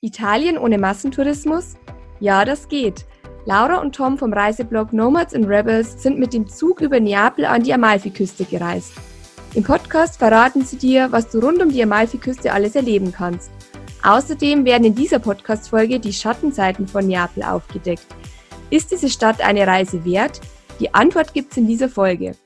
[0.00, 1.74] Italien ohne Massentourismus?
[2.20, 3.04] Ja, das geht.
[3.46, 7.64] Laura und Tom vom Reiseblog Nomads and Rebels sind mit dem Zug über Neapel an
[7.64, 8.92] die Amalfiküste gereist.
[9.54, 13.50] Im Podcast verraten sie dir, was du rund um die Amalfiküste alles erleben kannst.
[14.04, 18.06] Außerdem werden in dieser Podcast-Folge die Schattenseiten von Neapel aufgedeckt.
[18.70, 20.40] Ist diese Stadt eine Reise wert?
[20.78, 22.36] Die Antwort gibt's in dieser Folge.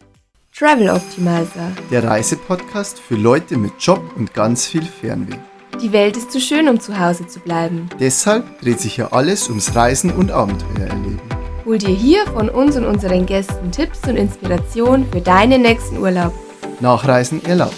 [0.57, 1.73] Travel Optimizer.
[1.91, 5.39] Der Reisepodcast für Leute mit Job und ganz viel Fernweh.
[5.81, 7.89] Die Welt ist zu schön, um zu Hause zu bleiben.
[7.99, 11.21] Deshalb dreht sich ja alles ums Reisen und Abenteuer erleben.
[11.65, 16.33] Hol dir hier von uns und unseren Gästen Tipps und Inspiration für deinen nächsten Urlaub.
[16.81, 17.75] Nachreisen erlaubt.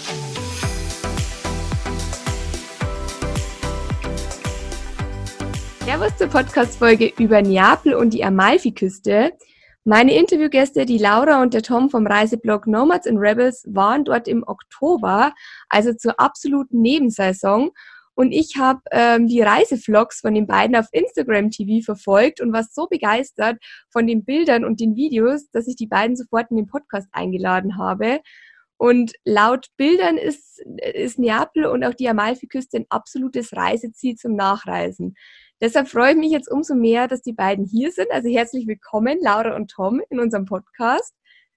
[5.85, 9.31] Servus zur Podcast-Folge über Neapel und die Amalfiküste.
[9.87, 14.43] Meine Interviewgäste, die Laura und der Tom vom Reiseblog Nomads and Rebels, waren dort im
[14.47, 15.31] Oktober,
[15.69, 17.69] also zur absoluten Nebensaison.
[18.15, 22.63] Und ich habe ähm, die Reisevlogs von den beiden auf Instagram TV verfolgt und war
[22.63, 23.59] so begeistert
[23.91, 27.77] von den Bildern und den Videos, dass ich die beiden sofort in den Podcast eingeladen
[27.77, 28.21] habe.
[28.77, 35.15] Und laut Bildern ist, ist Neapel und auch die Amalfiküste ein absolutes Reiseziel zum Nachreisen.
[35.61, 38.11] Deshalb freue ich mich jetzt umso mehr, dass die beiden hier sind.
[38.11, 41.13] Also herzlich willkommen, Laura und Tom, in unserem Podcast.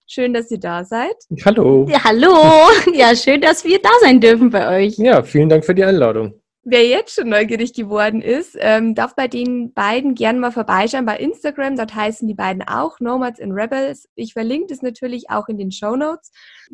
[0.06, 1.16] Schön, dass ihr da seid.
[1.44, 1.84] Hallo.
[1.88, 2.34] Ja, hallo.
[2.94, 4.98] Ja, schön, dass wir da sein dürfen bei euch.
[4.98, 6.40] Ja, vielen Dank für die Einladung.
[6.62, 11.16] Wer jetzt schon neugierig geworden ist, ähm, darf bei den beiden gerne mal vorbeischauen bei
[11.16, 11.76] Instagram.
[11.76, 14.08] Dort heißen die beiden auch Nomads and Rebels.
[14.14, 16.30] Ich verlinke das natürlich auch in den Show Notes.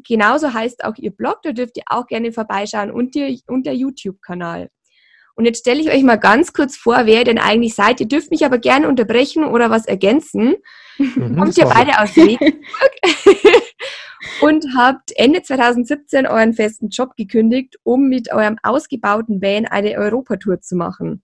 [0.06, 1.40] Genauso heißt auch ihr Blog.
[1.42, 4.68] Da dürft ihr auch gerne vorbeischauen und, die, und der YouTube-Kanal.
[5.34, 8.00] Und jetzt stelle ich euch mal ganz kurz vor, wer ihr denn eigentlich seid.
[8.00, 10.54] Ihr dürft mich aber gerne unterbrechen oder was ergänzen.
[10.98, 12.62] Mhm, Kommt ihr beide aus Regensburg
[14.42, 20.60] und habt Ende 2017 euren festen Job gekündigt, um mit eurem ausgebauten Van eine Europatour
[20.60, 21.22] zu machen.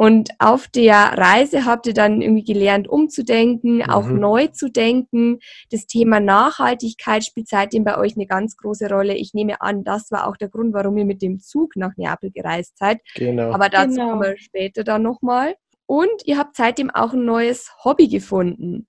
[0.00, 3.90] Und auf der Reise habt ihr dann irgendwie gelernt, umzudenken, mhm.
[3.90, 5.40] auch neu zu denken.
[5.72, 9.16] Das Thema Nachhaltigkeit spielt seitdem bei euch eine ganz große Rolle.
[9.16, 12.30] Ich nehme an, das war auch der Grund, warum ihr mit dem Zug nach Neapel
[12.30, 13.00] gereist seid.
[13.16, 13.50] Genau.
[13.50, 14.10] Aber dazu genau.
[14.10, 15.56] kommen wir später dann nochmal.
[15.86, 18.86] Und ihr habt seitdem auch ein neues Hobby gefunden,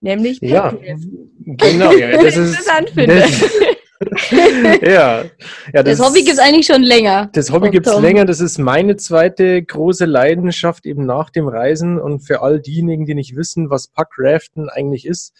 [0.00, 0.72] nämlich Ja,
[1.44, 1.90] genau.
[1.90, 3.16] Ja, das ist, interessant finde.
[3.16, 3.50] Das,
[4.82, 5.24] ja.
[5.72, 7.30] ja das, das Hobby gibt es eigentlich schon länger.
[7.32, 8.24] Das Hobby gibt es länger.
[8.24, 12.00] Das ist meine zweite große Leidenschaft eben nach dem Reisen.
[12.00, 15.34] Und für all diejenigen, die nicht wissen, was Packraften eigentlich ist,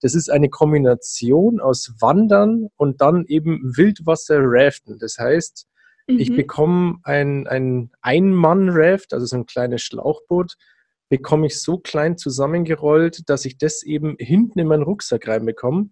[0.00, 4.98] das ist eine Kombination aus Wandern und dann eben Wildwasser-Raften.
[4.98, 5.66] Das heißt,
[6.06, 6.18] mhm.
[6.18, 10.56] ich bekomme ein, ein Ein-Mann-Raft, also so ein kleines Schlauchboot,
[11.08, 15.90] bekomme ich so klein zusammengerollt, dass ich das eben hinten in meinen Rucksack reinbekomme.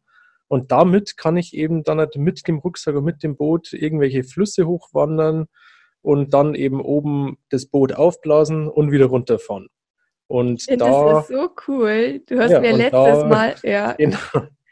[0.48, 4.24] Und damit kann ich eben dann halt mit dem Rucksack und mit dem Boot irgendwelche
[4.24, 5.46] Flüsse hochwandern
[6.02, 9.68] und dann eben oben das Boot aufblasen und wieder runterfahren.
[10.26, 12.20] Und ja, da, das ist so cool.
[12.26, 13.92] Du hast ja, mir letztes da, Mal, ja.
[13.92, 14.18] Genau.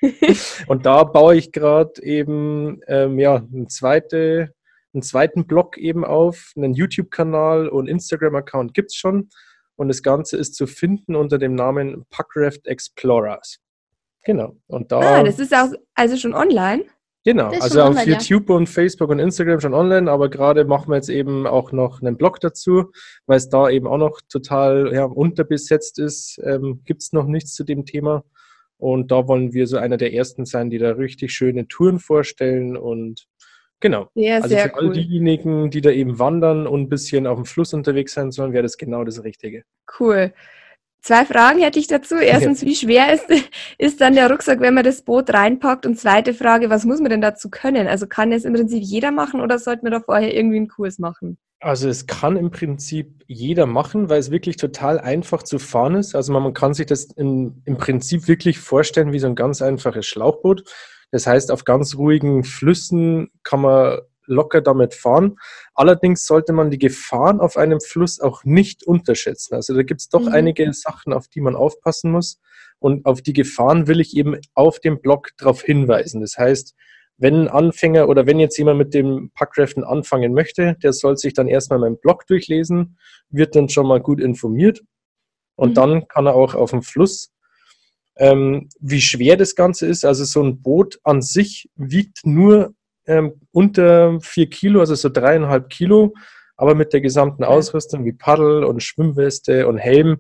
[0.67, 4.53] und da baue ich gerade eben ähm, ja, eine zweite,
[4.93, 9.31] einen zweiten Blog eben auf, einen YouTube-Kanal und Instagram-Account gibt es schon.
[9.77, 13.62] Und das Ganze ist zu finden unter dem Namen Packraft Explorers.
[14.25, 14.57] Genau.
[14.67, 16.85] Und da, ah, das ist auch also schon online?
[17.25, 18.57] Genau, also auf online, YouTube ja.
[18.57, 22.17] und Facebook und Instagram schon online, aber gerade machen wir jetzt eben auch noch einen
[22.17, 22.91] Blog dazu,
[23.27, 27.55] weil es da eben auch noch total ja, unterbesetzt ist, ähm, gibt es noch nichts
[27.55, 28.25] zu dem Thema.
[28.77, 32.77] Und da wollen wir so einer der ersten sein, die da richtig schöne Touren vorstellen
[32.77, 33.29] und
[33.79, 34.09] genau.
[34.15, 34.89] Ja, also für cool.
[34.89, 38.53] all diejenigen, die da eben wandern und ein bisschen auf dem Fluss unterwegs sein sollen,
[38.53, 39.63] wäre das genau das Richtige.
[40.01, 40.33] Cool.
[41.03, 42.15] Zwei Fragen hätte ich dazu.
[42.21, 43.27] Erstens, wie schwer ist,
[43.79, 45.85] ist dann der Rucksack, wenn man das Boot reinpackt?
[45.85, 47.89] Und zweite Frage, was muss man denn dazu können?
[47.89, 50.99] Also kann es im Prinzip jeder machen oder sollte man da vorher irgendwie einen Kurs
[50.99, 51.39] machen?
[51.61, 56.15] Also es kann im Prinzip jeder machen, weil es wirklich total einfach zu fahren ist.
[56.15, 60.07] Also man kann sich das in, im Prinzip wirklich vorstellen wie so ein ganz einfaches
[60.07, 60.65] Schlauchboot.
[61.13, 65.37] Das heißt, auf ganz ruhigen Flüssen kann man locker damit fahren.
[65.75, 69.55] Allerdings sollte man die Gefahren auf einem Fluss auch nicht unterschätzen.
[69.55, 70.33] Also da gibt es doch mhm.
[70.33, 72.41] einige Sachen, auf die man aufpassen muss.
[72.79, 76.21] Und auf die Gefahren will ich eben auf dem Blog darauf hinweisen.
[76.21, 76.75] Das heißt,
[77.17, 81.35] wenn ein Anfänger oder wenn jetzt jemand mit dem Packraften anfangen möchte, der soll sich
[81.35, 82.99] dann erstmal meinen Blog durchlesen,
[83.31, 84.83] wird dann schon mal gut informiert
[85.55, 85.75] und mhm.
[85.75, 87.31] dann kann er auch auf dem Fluss.
[88.17, 92.75] Ähm, wie schwer das Ganze ist, also so ein Boot an sich wiegt nur
[93.07, 96.15] ähm, unter vier Kilo, also so dreieinhalb Kilo,
[96.57, 100.19] aber mit der gesamten Ausrüstung wie Paddel und Schwimmweste und Helm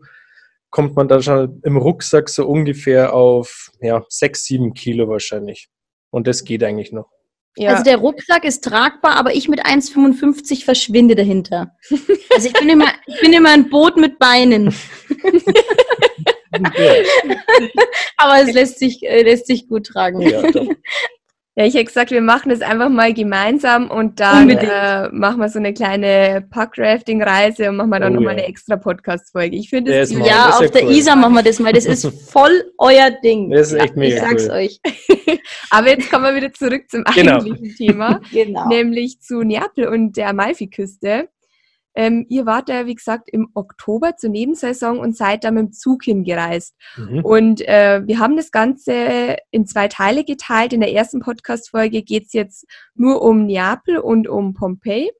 [0.70, 5.68] kommt man da schon im Rucksack so ungefähr auf ja, sechs, sieben Kilo wahrscheinlich.
[6.10, 7.10] Und das geht eigentlich noch.
[7.56, 7.70] Ja.
[7.72, 11.76] Also der Rucksack ist tragbar, aber ich mit 1,55 verschwinde dahinter.
[12.34, 14.68] Also ich bin immer, ich bin immer ein Boot mit Beinen.
[18.16, 20.22] aber es lässt sich, äh, lässt sich gut tragen.
[20.22, 20.66] Ja, doch.
[21.54, 25.50] Ja, ich hätte gesagt, wir machen das einfach mal gemeinsam und dann äh, machen wir
[25.50, 28.38] so eine kleine Packrafting-Reise und machen wir dann Oh, nochmal ja.
[28.44, 29.56] eine extra Podcast-Folge.
[29.56, 30.92] Ich finde das mal- Ja, das auf ja der cool.
[30.92, 31.72] Isar machen wir das mal.
[31.74, 33.50] Das ist voll euer Ding.
[33.50, 34.50] Das ist echt ich mega sag's cool.
[34.52, 34.80] euch.
[35.70, 37.34] Aber jetzt kommen wir wieder zurück zum Genau.
[37.40, 38.68] eigentlichen Thema, Genau.
[38.68, 41.28] nämlich zu Neapel und der Amalfiküste.
[41.94, 45.72] Ähm, ihr wart ja, wie gesagt, im Oktober zur Nebensaison und seid da mit dem
[45.72, 46.74] Zug hingereist.
[46.96, 47.24] Mhm.
[47.24, 50.72] Und äh, wir haben das Ganze in zwei Teile geteilt.
[50.72, 55.10] In der ersten Podcast-Folge geht es jetzt nur um Neapel und um Pompeji.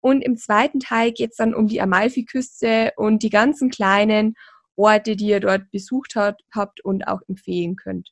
[0.00, 4.34] Und im zweiten Teil geht es dann um die Amalfiküste und die ganzen kleinen
[4.76, 8.10] Orte, die ihr dort besucht hat, habt und auch empfehlen könnt.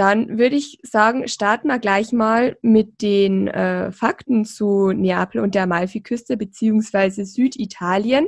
[0.00, 5.54] Dann würde ich sagen, starten wir gleich mal mit den äh, Fakten zu Neapel und
[5.54, 8.26] der Amalfiküste beziehungsweise Süditalien.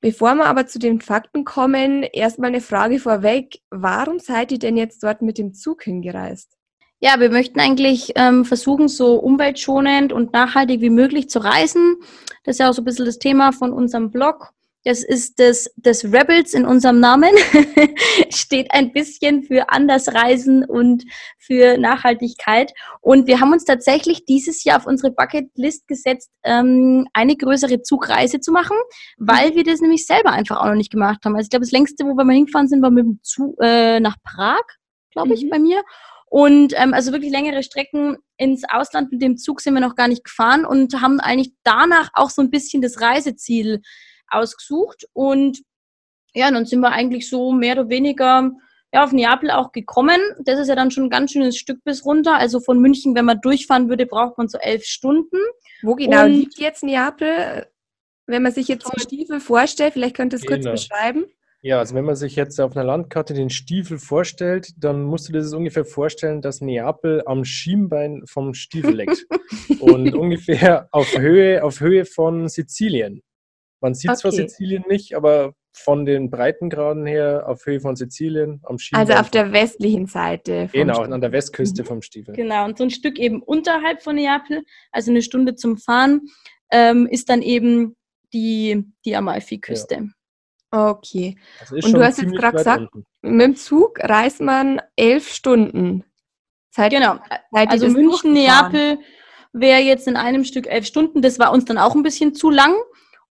[0.00, 3.58] Bevor wir aber zu den Fakten kommen, erstmal eine Frage vorweg.
[3.68, 6.56] Warum seid ihr denn jetzt dort mit dem Zug hingereist?
[6.98, 11.96] Ja, wir möchten eigentlich ähm, versuchen, so umweltschonend und nachhaltig wie möglich zu reisen.
[12.44, 14.54] Das ist ja auch so ein bisschen das Thema von unserem Blog.
[14.84, 17.30] Das ist das, das Rebels in unserem Namen.
[18.30, 21.04] Steht ein bisschen für anders reisen und
[21.38, 22.72] für Nachhaltigkeit.
[23.00, 28.40] Und wir haben uns tatsächlich dieses Jahr auf unsere Bucketlist gesetzt, ähm, eine größere Zugreise
[28.40, 28.76] zu machen,
[29.18, 31.36] weil wir das nämlich selber einfach auch noch nicht gemacht haben.
[31.36, 34.00] Also ich glaube, das längste, wo wir mal hingefahren sind, war mit dem Zug äh,
[34.00, 34.62] nach Prag,
[35.12, 35.50] glaube ich, Mhm.
[35.50, 35.82] bei mir.
[36.26, 40.08] Und ähm, also wirklich längere Strecken ins Ausland mit dem Zug sind wir noch gar
[40.08, 43.82] nicht gefahren und haben eigentlich danach auch so ein bisschen das Reiseziel
[44.32, 45.06] ausgesucht.
[45.12, 45.62] Und
[46.34, 48.50] ja, dann sind wir eigentlich so mehr oder weniger
[48.94, 50.20] ja, auf Neapel auch gekommen.
[50.44, 52.34] Das ist ja dann schon ein ganz schönes Stück bis runter.
[52.36, 55.38] Also von München, wenn man durchfahren würde, braucht man so elf Stunden.
[55.82, 57.66] Wo genau Und- liegt jetzt Neapel?
[58.26, 60.72] Wenn man sich jetzt die Stiefel vorstellt, vielleicht könnt ihr es kurz Genau.
[60.72, 61.24] beschreiben.
[61.64, 65.32] Ja, also wenn man sich jetzt auf einer Landkarte den Stiefel vorstellt, dann musst du
[65.32, 69.26] dir das ungefähr vorstellen, dass Neapel am Schienbein vom Stiefel liegt.
[69.80, 73.22] und ungefähr auf Höhe, auf Höhe von Sizilien.
[73.82, 74.42] Man sieht zwar Okay.
[74.42, 79.08] Sizilien nicht, aber von den Breitengraden her auf Höhe von Sizilien am Schienbein.
[79.08, 80.68] Also auf der westlichen Seite.
[80.68, 81.12] vom Genau, Stiefel.
[81.12, 82.34] an der Westküste vom Stiefel.
[82.34, 86.22] Genau, und so ein Stück eben unterhalb von Neapel, also eine Stunde zum Fahren,
[86.70, 87.96] ähm, ist dann eben
[88.32, 90.10] die, die Amalfi-Küste.
[90.70, 91.36] Okay.
[91.60, 93.06] Also ist Und du hast jetzt gerade gesagt, unten.
[93.22, 96.04] Mit dem Zug reist man elf Stunden.
[96.70, 97.16] Seid, Genau,
[97.52, 98.32] ihr also München?
[98.32, 98.98] Neapel
[99.52, 101.20] wäre jetzt in einem Stück elf Stunden.
[101.20, 102.74] Das war uns dann auch ein bisschen zu lang.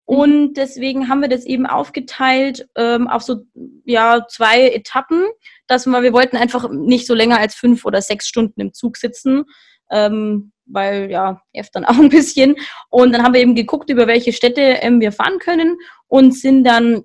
[0.04, 3.46] Und deswegen haben wir das eben aufgeteilt ähm, auf so
[3.84, 5.24] ja, zwei Etappen,
[5.68, 8.96] dass wir, wir wollten einfach nicht so länger als fünf oder sechs Stunden im Zug
[8.96, 9.44] sitzen,
[9.90, 12.56] ähm, weil ja, nervt dann auch ein bisschen.
[12.90, 15.76] Und dann haben wir eben geguckt, über welche Städte ähm, wir fahren können
[16.08, 17.04] und sind dann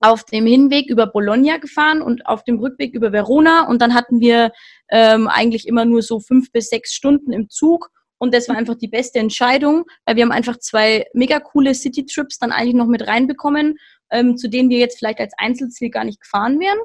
[0.00, 3.66] auf dem Hinweg über Bologna gefahren und auf dem Rückweg über Verona.
[3.66, 4.52] Und dann hatten wir
[4.90, 7.90] ähm, eigentlich immer nur so fünf bis sechs Stunden im Zug.
[8.18, 12.38] Und das war einfach die beste Entscheidung, weil wir haben einfach zwei mega coole City-Trips
[12.38, 13.76] dann eigentlich noch mit reinbekommen,
[14.10, 16.78] ähm, zu denen wir jetzt vielleicht als Einzelziel gar nicht gefahren wären.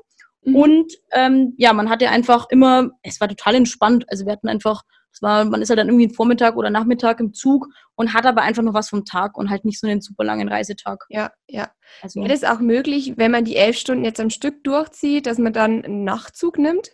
[0.44, 0.56] Mhm.
[0.56, 4.06] Und ähm, ja, man hatte einfach immer, es war total entspannt.
[4.10, 4.84] Also wir hatten einfach,
[5.14, 8.26] es war, man ist halt dann irgendwie einen Vormittag oder Nachmittag im Zug und hat
[8.26, 11.06] aber einfach noch was vom Tag und halt nicht so einen super langen Reisetag.
[11.10, 11.72] Ja, ja.
[12.02, 15.38] Also Wäre das auch möglich, wenn man die elf Stunden jetzt am Stück durchzieht, dass
[15.38, 16.92] man dann einen Nachtzug nimmt?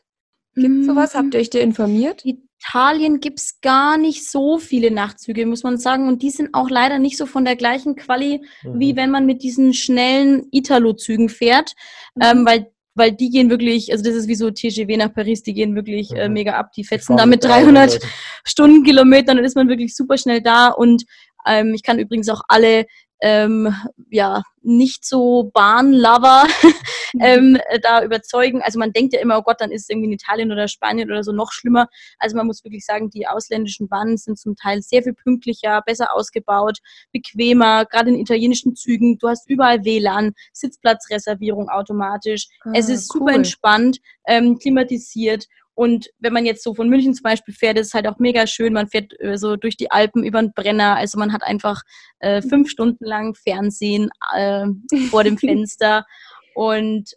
[0.55, 1.13] Gibt sowas?
[1.13, 1.17] Mm.
[1.17, 2.23] Habt ihr euch da informiert?
[2.59, 6.07] Italien gibt's gar nicht so viele Nachtzüge, muss man sagen.
[6.07, 8.97] Und die sind auch leider nicht so von der gleichen Quali, wie Mhm.
[8.97, 11.73] wenn man mit diesen schnellen Italo-Zügen fährt.
[12.15, 12.21] Mhm.
[12.23, 15.53] Ähm, weil, weil die gehen wirklich, also das ist wie so TGW nach Paris, die
[15.53, 16.33] gehen wirklich äh, Mhm.
[16.33, 16.71] mega ab.
[16.75, 17.91] Die fetzen da mit 300.
[17.93, 17.99] 300
[18.45, 20.69] Stundenkilometern, dann ist man wirklich super schnell da.
[20.69, 21.03] Und
[21.45, 22.85] ähm, ich kann übrigens auch alle
[23.21, 23.73] ähm,
[24.09, 26.45] ja nicht so Bahnlover
[27.21, 28.61] ähm, äh, da überzeugen.
[28.61, 31.09] Also man denkt ja immer, oh Gott, dann ist es irgendwie in Italien oder Spanien
[31.09, 31.87] oder so noch schlimmer.
[32.19, 36.13] Also man muss wirklich sagen, die ausländischen Bahnen sind zum Teil sehr viel pünktlicher, besser
[36.13, 36.79] ausgebaut,
[37.13, 39.17] bequemer, gerade in italienischen Zügen.
[39.17, 42.47] Du hast überall WLAN, Sitzplatzreservierung automatisch.
[42.73, 43.35] es Ah, ist super cool.
[43.35, 45.45] entspannt, ähm, klimatisiert.
[45.77, 48.47] Und wenn man jetzt so von München zum Beispiel fährt, ist es halt auch mega
[48.47, 48.73] schön.
[48.73, 50.95] Man fährt äh, so durch die Alpen über den Brenner.
[50.95, 51.83] Also man hat einfach
[52.17, 54.65] äh, fünf Stunden lang Fernsehen äh,
[55.11, 56.07] vor dem Fenster.
[56.55, 57.11] Und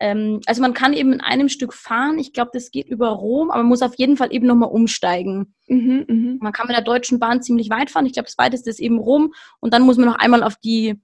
[0.00, 2.18] ähm, also man kann eben in einem Stück fahren.
[2.18, 5.54] Ich glaube, das geht über Rom, aber man muss auf jeden Fall eben nochmal umsteigen.
[5.66, 6.38] Mhm, mhm.
[6.40, 8.06] Man kann mit der Deutschen Bahn ziemlich weit fahren.
[8.06, 9.34] Ich glaube, das weiteste ist eben Rom.
[9.60, 10.94] Und dann muss man noch einmal auf die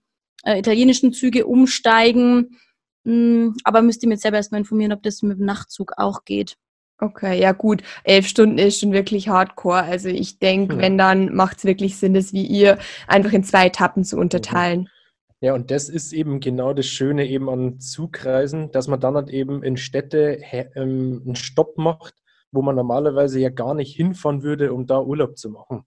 [0.45, 2.57] äh, italienischen Züge umsteigen.
[3.05, 6.25] Mm, aber müsst ihr mir jetzt selber erstmal informieren, ob das mit dem Nachtzug auch
[6.25, 6.57] geht.
[7.05, 7.83] Okay, ja gut.
[8.03, 9.83] Elf Stunden ist schon wirklich hardcore.
[9.83, 10.81] Also ich denke, Ja.
[10.81, 14.89] wenn, dann macht es wirklich Sinn, das wie ihr einfach in zwei Etappen zu unterteilen.
[15.41, 19.29] Ja, und das ist eben genau das Schöne eben an Zugreisen, dass man dann halt
[19.29, 20.41] eben in Städte
[20.75, 22.15] ähm, einen Stopp macht,
[22.51, 25.85] wo man normalerweise ja gar nicht hinfahren würde, um da Urlaub zu machen.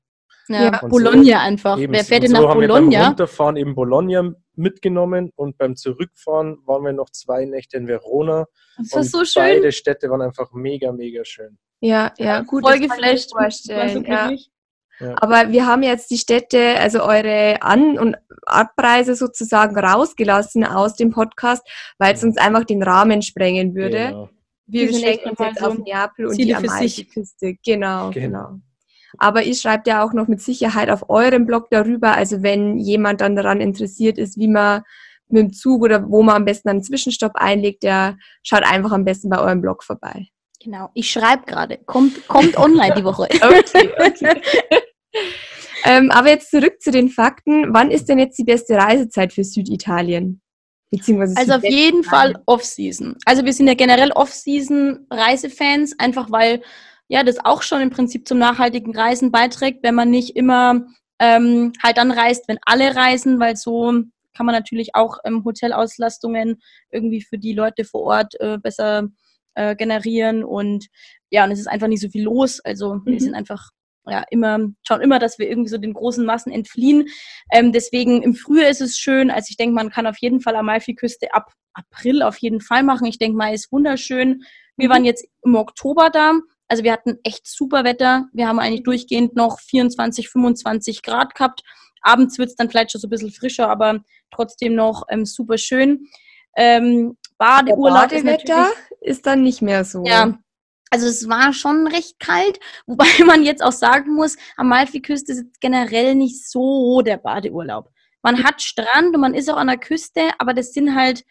[0.49, 0.79] Ja, Ja.
[0.81, 1.77] Und Bologna einfach.
[1.77, 3.07] Eben, Wer fährt denn so nach haben wir beim Bologna?
[3.07, 8.45] Runterfahren eben Bologna mitgenommen und beim Zurückfahren waren wir noch zwei Nächte in Verona.
[8.77, 9.43] Das war und so schön.
[9.43, 11.57] Beide Städte waren einfach mega, mega schön.
[11.79, 12.63] Ja, ja, gut.
[12.63, 13.29] Voll geflasht.
[13.29, 14.05] So Vorstellen.
[14.99, 15.15] Ja.
[15.17, 21.11] Aber wir haben jetzt die Städte, also eure An- und Abreise sozusagen rausgelassen aus dem
[21.11, 21.61] Podcast,
[21.99, 24.07] weil es uns einfach den Rahmen sprengen würde.
[24.07, 24.29] Genau.
[24.65, 26.55] Wir beschränken uns jetzt so auf Neapel und Ziele die.
[26.55, 27.55] Amalfiküste.
[27.63, 28.11] Genau, Genau.
[28.11, 28.59] genau.
[29.17, 33.21] Aber ihr schreibt ja auch noch mit Sicherheit auf eurem Blog darüber, also wenn jemand
[33.21, 34.83] dann daran interessiert ist, wie man
[35.29, 39.05] mit dem Zug oder wo man am besten einen Zwischenstopp einlegt, der schaut einfach am
[39.05, 40.27] besten bei eurem Blog vorbei.
[40.63, 40.89] Genau.
[40.93, 41.77] Ich schreibe gerade.
[41.85, 43.27] Kommt, kommt online die Woche.
[43.41, 44.41] Okay, okay.
[45.85, 47.73] ähm, aber jetzt zurück zu den Fakten.
[47.73, 50.41] Wann ist denn jetzt die beste Reisezeit für Süditalien?
[50.89, 53.15] Beziehungsweise Also auf jeden Fall Off-Season.
[53.25, 56.61] Also wir sind ja generell Off-Season-Reisefans, einfach weil
[57.07, 60.81] ja das auch schon im Prinzip zum nachhaltigen Reisen beiträgt, wenn man nicht immer
[61.19, 63.91] ähm, halt dann reist, wenn alle reisen, weil so
[64.35, 66.61] kann man natürlich auch ähm, Hotelauslastungen
[66.91, 69.07] irgendwie für die Leute vor Ort äh, besser
[69.55, 70.87] äh, generieren und
[71.31, 72.59] ja, und es ist einfach nicht so viel los.
[72.63, 73.05] Also Mhm.
[73.05, 73.71] wir sind einfach
[74.09, 77.07] ja immer, schauen immer, dass wir irgendwie so den großen Massen entfliehen.
[77.51, 79.29] Ähm, deswegen im Frühjahr ist es schön.
[79.31, 83.05] Also ich denke, man kann auf jeden Fall Amalfi-Küste ab April auf jeden Fall machen.
[83.07, 84.43] Ich denke, Mai ist wunderschön.
[84.77, 84.93] Wir Mhm.
[84.93, 86.33] waren jetzt im Oktober da.
[86.67, 88.27] Also wir hatten echt super Wetter.
[88.33, 91.63] Wir haben eigentlich durchgehend noch 24, 25 Grad gehabt.
[92.01, 95.57] Abends wird es dann vielleicht schon so ein bisschen frischer, aber trotzdem noch ähm, super
[95.57, 96.07] schön.
[96.55, 100.03] Ähm, Badeurlaub ist Badewetter natürlich ist dann nicht mehr so.
[100.05, 100.37] ja,
[100.89, 105.61] also es war schon recht kalt, wobei man jetzt auch sagen muss, Amalfi-Küste ist jetzt
[105.61, 107.89] generell nicht so der Badeurlaub.
[108.21, 111.23] Man hat Strand und man ist auch an der Küste, aber das sind halt,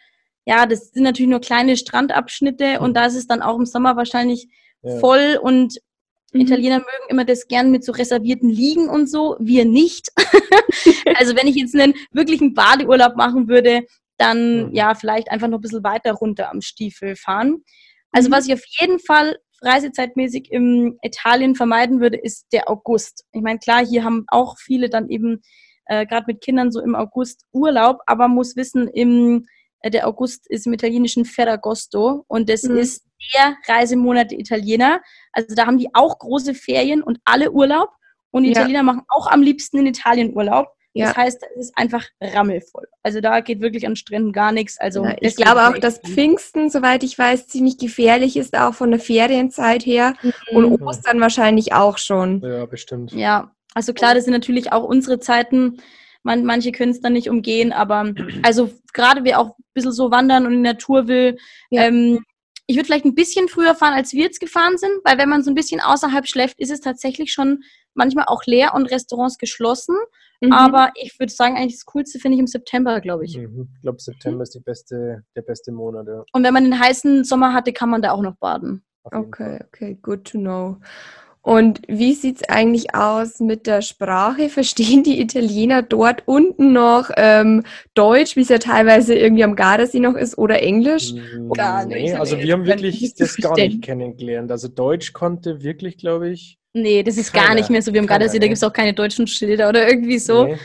[0.47, 3.97] ja, das sind natürlich nur kleine Strandabschnitte und da ist es dann auch im Sommer
[3.97, 4.49] wahrscheinlich
[4.87, 4.99] Ja.
[4.99, 5.79] voll und
[6.33, 6.41] Mhm.
[6.41, 10.11] Italiener mögen immer das gern mit so reservierten Liegen und so, wir nicht.
[11.17, 13.83] also wenn ich jetzt einen wirklichen Badeurlaub machen würde,
[14.19, 14.75] dann Mhm.
[14.75, 17.63] ja, vielleicht einfach noch ein bisschen weiter runter am Stiefel fahren.
[18.13, 18.33] Also Mhm.
[18.33, 23.25] was ich auf jeden Fall reisezeitmäßig im Italien vermeiden würde, ist der August.
[23.33, 25.43] Ich meine, klar, hier haben auch viele dann eben
[25.87, 29.47] äh, gerade mit Kindern so im August Urlaub, aber muss wissen, im,
[29.81, 32.77] äh, der August ist im italienischen Ferragosto und das Mhm.
[32.79, 35.01] ist der Reisemonat der Italiener.
[35.33, 37.91] Also da haben die auch große Ferien und alle Urlaub
[38.31, 38.59] und die Ja.
[38.61, 40.69] Italiener machen auch am liebsten in Italien Urlaub.
[40.93, 41.09] Ja.
[41.09, 42.87] Das heißt, es ist einfach rammelvoll.
[43.03, 44.79] Also da geht wirklich an Stränden gar nichts.
[44.81, 45.99] Also Ja, ich glaube auch, dass.
[45.99, 50.15] Pfingsten, soweit ich weiß, ziemlich gefährlich ist, auch von der Ferienzeit her.
[50.53, 50.87] Und Mhm.
[50.87, 52.41] Ostern wahrscheinlich auch schon.
[52.43, 53.13] Ja, bestimmt.
[53.13, 55.83] Ja, also klar, das sind natürlich auch unsere Zeiten.
[56.23, 60.11] Man, manche können es dann nicht umgehen, aber also gerade wer auch ein bisschen so
[60.11, 61.37] wandern und in die Natur will,
[61.69, 61.83] Ja.
[61.83, 62.25] ähm,
[62.67, 65.43] ich würde vielleicht ein bisschen früher fahren, als wir jetzt gefahren sind, weil wenn man
[65.43, 67.63] so ein bisschen außerhalb schläft, ist es tatsächlich schon
[67.95, 69.97] manchmal auch leer und Restaurants geschlossen.
[70.41, 70.53] Mhm.
[70.53, 73.39] Aber ich würde sagen, eigentlich das Coolste finde ich im September, glaube ich.
[73.39, 73.69] Mhm.
[73.75, 76.07] Ich glaube, September ist die beste, der beste Monat.
[76.09, 76.25] Ja.
[76.33, 78.85] Und wenn man den heißen Sommer hatte, kann man da auch noch baden.
[79.05, 79.67] Okay, Fall.
[79.69, 80.79] okay, good to know.
[81.47, 84.49] Und wie sieht's eigentlich aus mit der Sprache?
[84.49, 87.63] Verstehen die Italiener dort unten noch ähm,
[87.95, 91.13] Deutsch, wie es ja teilweise irgendwie am Gardasee noch ist, oder Englisch?
[91.55, 92.17] Gar Nee, nicht.
[92.17, 94.51] also wir haben wirklich nicht das gar nicht kennengelernt.
[94.51, 97.47] Also Deutsch konnte wirklich, glaube ich, Nee, das ist Keiner.
[97.47, 98.49] gar nicht mehr so wie am Gardasee, da nee.
[98.49, 100.47] gibt es auch keine deutschen Schilder oder irgendwie so.
[100.47, 100.57] Nee.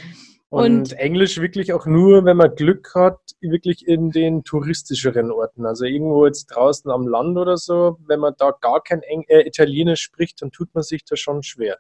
[0.52, 5.66] Und, Und- Englisch wirklich auch nur, wenn man Glück hat, wirklich in den touristischeren Orten.
[5.66, 9.48] Also irgendwo jetzt draußen am Land oder so, wenn man da gar kein Eng äh,
[9.48, 11.78] Italienisch spricht, dann tut man sich da schon schwer.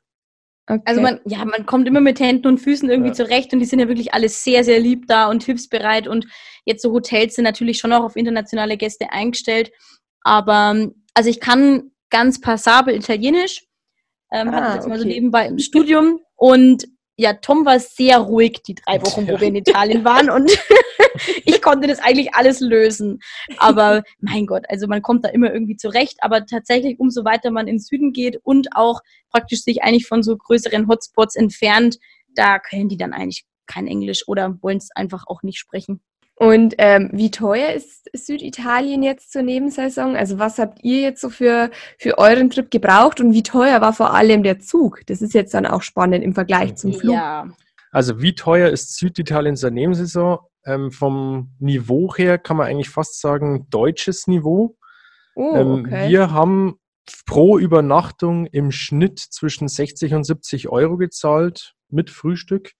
[0.67, 0.81] Okay.
[0.85, 3.15] Also man, ja, man kommt immer mit Händen und Füßen irgendwie Ja.
[3.15, 6.27] zurecht und die sind ja wirklich alle sehr, sehr lieb da und hilfsbereit und
[6.63, 9.71] jetzt so Hotels sind natürlich schon auch auf internationale Gäste eingestellt,
[10.21, 13.65] aber also ich kann ganz passabel Italienisch,
[14.31, 15.13] ähm, Ah, hatte jetzt mal so okay.
[15.15, 16.85] nebenbei im Studium und
[17.21, 20.49] ja, Tom war sehr ruhig die drei Wochen, wo wir in Italien waren und
[21.45, 23.19] ich konnte das eigentlich alles lösen.
[23.57, 26.17] Aber mein Gott, also man kommt da immer irgendwie zurecht.
[26.21, 30.23] Aber tatsächlich, umso weiter man in den Süden geht und auch praktisch sich eigentlich von
[30.23, 31.99] so größeren Hotspots entfernt,
[32.33, 36.01] da können die dann eigentlich kein Englisch oder wollen es einfach auch nicht sprechen.
[36.41, 40.15] Und ähm, wie teuer ist Süditalien jetzt zur Nebensaison?
[40.15, 41.69] Also was habt ihr jetzt so für,
[41.99, 45.05] für euren Trip gebraucht und wie teuer war vor allem der Zug?
[45.05, 47.13] Das ist jetzt dann auch spannend im Vergleich zum Flug.
[47.13, 47.45] Ja,
[47.91, 50.39] Also wie teuer ist Süditalien zur Nebensaison?
[50.65, 54.75] Ähm, vom Niveau her kann man eigentlich fast sagen, deutsches Niveau.
[55.35, 56.09] Oh, Ähm, okay.
[56.09, 56.79] Wir haben
[57.27, 62.71] pro Übernachtung im Schnitt zwischen 60 und 70 Euro gezahlt mit Frühstück.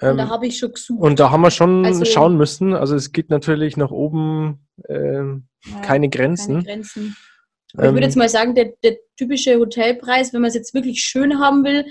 [0.00, 1.00] Und da Ähm, habe ich schon gesucht.
[1.00, 2.74] und da haben wir schon Also- schauen müssen.
[2.74, 6.54] Also es geht natürlich nach oben ähm, Ja, keine Grenzen.
[6.56, 7.16] Keine Grenzen.
[7.74, 10.74] Aber ich würde Ähm, jetzt mal sagen, der, der typische Hotelpreis, wenn man es jetzt
[10.74, 11.86] wirklich schön haben will,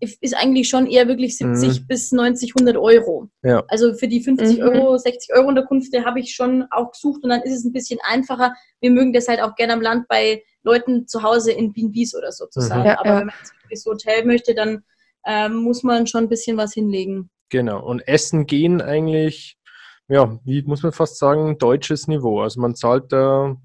[0.00, 1.86] ist eigentlich schon eher wirklich 70 Mhm.
[1.86, 3.28] bis 90, 100 Euro.
[3.42, 3.64] Ja.
[3.68, 4.64] Also für die 50 Mhm.
[4.64, 7.98] Euro, 60 Euro Unterkünfte habe ich schon auch gesucht und dann ist es ein bisschen
[8.02, 8.54] einfacher.
[8.80, 12.32] Wir mögen das halt auch gerne am Land bei Leuten zu Hause in B&Bs oder
[12.32, 12.68] so zu Mhm.
[12.68, 13.18] Ja, Aber ja.
[13.20, 14.82] wenn man jetzt wirklich so Hotel möchte, dann
[15.26, 17.30] ähm, muss man schon ein bisschen was hinlegen.
[17.50, 17.84] Genau.
[17.84, 19.56] Und Essen gehen eigentlich,
[20.08, 22.40] ja, wie muss man fast sagen, deutsches Niveau.
[22.40, 23.56] Also man zahlt da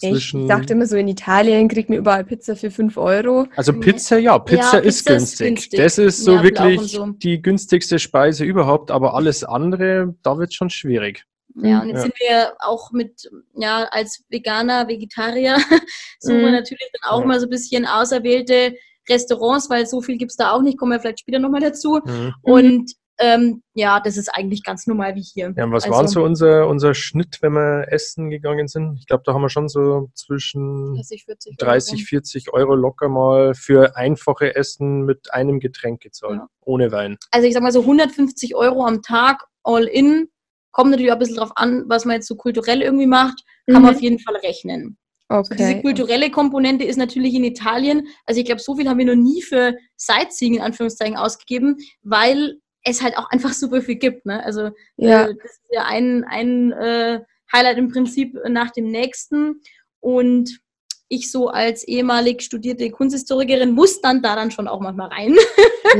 [0.00, 0.48] Ich zwischen.
[0.48, 3.46] dachte immer so, in Italien kriegt man überall Pizza für 5 Euro.
[3.56, 5.46] also Pizza, ja, Pizza, Ja, ist, Pizza ist günstig.
[5.48, 5.78] günstig.
[5.80, 7.06] Das ist so Neapel wirklich so.
[7.12, 11.24] die günstigste Speise überhaupt, aber alles andere, da wird schon schwierig.
[11.62, 12.02] Ja, und jetzt Ja.
[12.02, 15.56] sind wir auch mit, ja, als Veganer, Vegetarier,
[16.20, 16.52] suchen wir Mhm.
[16.54, 17.26] natürlich dann auch Ja.
[17.26, 18.74] mal so ein bisschen auserwählte
[19.08, 22.00] Restaurants, weil so viel gibt's da auch nicht, kommen wir vielleicht später nochmal dazu.
[22.04, 22.34] Mhm.
[22.42, 25.54] Und ähm, ja, das ist eigentlich ganz normal wie hier.
[25.56, 28.98] Ja, und was Also- war so unser, unser Schnitt, wenn wir essen gegangen sind?
[28.98, 33.54] Ich glaube, da haben wir schon so zwischen 30, 40 30, 40 Euro locker mal
[33.54, 36.48] für einfache Essen mit einem Getränk gezahlt, Ja.
[36.60, 37.16] ohne Wein.
[37.30, 40.28] Also ich sag mal so 150 Euro am Tag, all in.
[40.72, 43.80] Kommt natürlich auch ein bisschen drauf an, was man jetzt so kulturell irgendwie macht, kann
[43.80, 43.96] man Mhm.
[43.96, 44.98] auf jeden Fall rechnen.
[45.28, 45.82] So diese Okay.
[45.82, 49.42] kulturelle Komponente ist natürlich in Italien, also ich glaube, so viel haben wir noch nie
[49.42, 54.26] für Sightseeing in Anführungszeichen ausgegeben, weil es halt auch einfach super viel gibt.
[54.26, 54.42] Ne?
[54.44, 55.24] Also Ja.
[55.26, 57.20] äh, das ist ja ein, ein äh,
[57.52, 59.60] Highlight im Prinzip nach dem nächsten.
[60.00, 60.60] Und
[61.08, 65.36] ich so als ehemalig studierte Kunsthistorikerin muss dann da dann schon auch manchmal rein.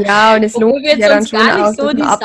[0.05, 2.09] Ja, und es lohnt sich ja dann schon gar nicht auch, so dass die man
[2.09, 2.21] ab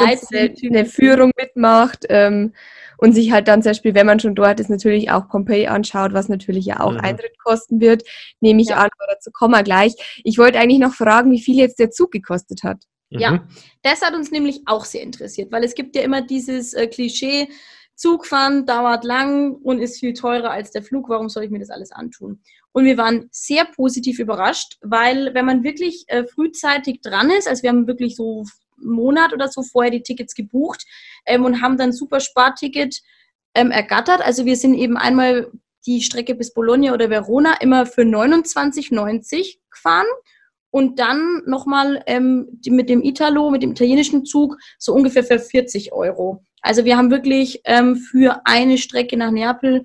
[0.73, 0.85] eine.
[0.85, 2.53] Führung mitmacht ähm,
[2.97, 6.11] und sich halt dann zum Beispiel, wenn man schon dort ist, natürlich auch Pompeii anschaut,
[6.11, 7.00] was natürlich ja auch Mhm.
[7.01, 8.03] Eintritt kosten wird,
[8.41, 8.77] nehme ich Ja.
[8.77, 9.93] an, oder zu kommen wir gleich.
[10.23, 12.83] Ich wollte eigentlich noch fragen, wie viel jetzt der Zug gekostet hat.
[13.09, 13.31] Ja.
[13.33, 13.41] Mhm.
[13.83, 17.47] Das hat uns nämlich auch sehr interessiert, weil es gibt ja immer dieses äh, Klischee,
[17.95, 21.07] Zugfahren dauert lang und ist viel teurer als der Flug.
[21.09, 22.41] Warum soll ich mir das alles antun?
[22.74, 27.64] Und wir waren sehr positiv überrascht, weil wenn man wirklich äh, frühzeitig dran ist, also
[27.64, 28.46] wir haben wirklich so
[28.77, 30.86] einen Monat oder so vorher die Tickets gebucht
[31.25, 33.01] ähm, und haben dann super Sparticket
[33.55, 34.22] ähm, ergattert.
[34.22, 35.51] Also wir sind eben einmal
[35.86, 40.07] die Strecke bis Bologna oder Verona immer für 29,90 gefahren
[40.70, 45.92] und dann nochmal ähm, mit dem Italo, mit dem italienischen Zug, so ungefähr für 40
[45.92, 46.44] Euro.
[46.62, 49.84] Also wir haben wirklich ähm, für eine Strecke nach Neapel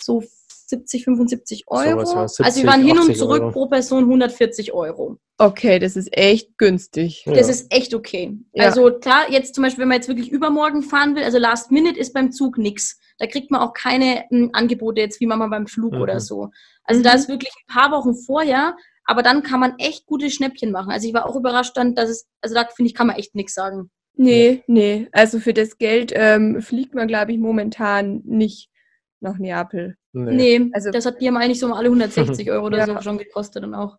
[0.00, 0.22] so
[0.68, 2.04] 70, 75 Euro.
[2.04, 3.50] Sowas, ja, also 70, wir waren hin und 80 zurück Euro.
[3.52, 5.16] pro Person 140 Euro.
[5.38, 7.24] Okay, das ist echt günstig.
[7.24, 7.32] Ja.
[7.34, 8.36] Das ist echt okay.
[8.52, 8.64] Ja.
[8.66, 11.98] Also klar, jetzt zum Beispiel, wenn man jetzt wirklich übermorgen fahren will, also Last Minute
[11.98, 12.98] ist beim Zug nix.
[13.18, 16.00] Da kriegt man auch keine m, Angebote jetzt wie man mal beim Flug Mhm.
[16.02, 16.50] oder so.
[16.84, 17.04] Also Mhm.
[17.04, 20.90] da ist wirklich ein paar Wochen vorher, aber dann kann man echt gute Schnäppchen machen.
[20.92, 23.34] Also ich war auch überrascht dann, dass es, also da finde ich, kann man echt
[23.34, 23.90] nichts sagen.
[24.20, 25.08] Nee, nee.
[25.12, 28.68] Also für das Geld ähm, fliegt man, glaube ich, momentan nicht
[29.20, 29.96] nach Neapel.
[30.24, 30.58] Nee.
[30.58, 32.86] Nee, Also- das hat die haben eigentlich so um alle 160 Euro oder Ja.
[32.86, 33.96] so schon gekostet dann auch.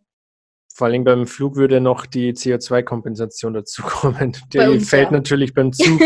[0.75, 4.37] Vor allem beim Flug würde noch die CO2-Kompensation dazukommen.
[4.53, 5.11] Die uns, fällt ja.
[5.11, 5.99] natürlich beim Zug,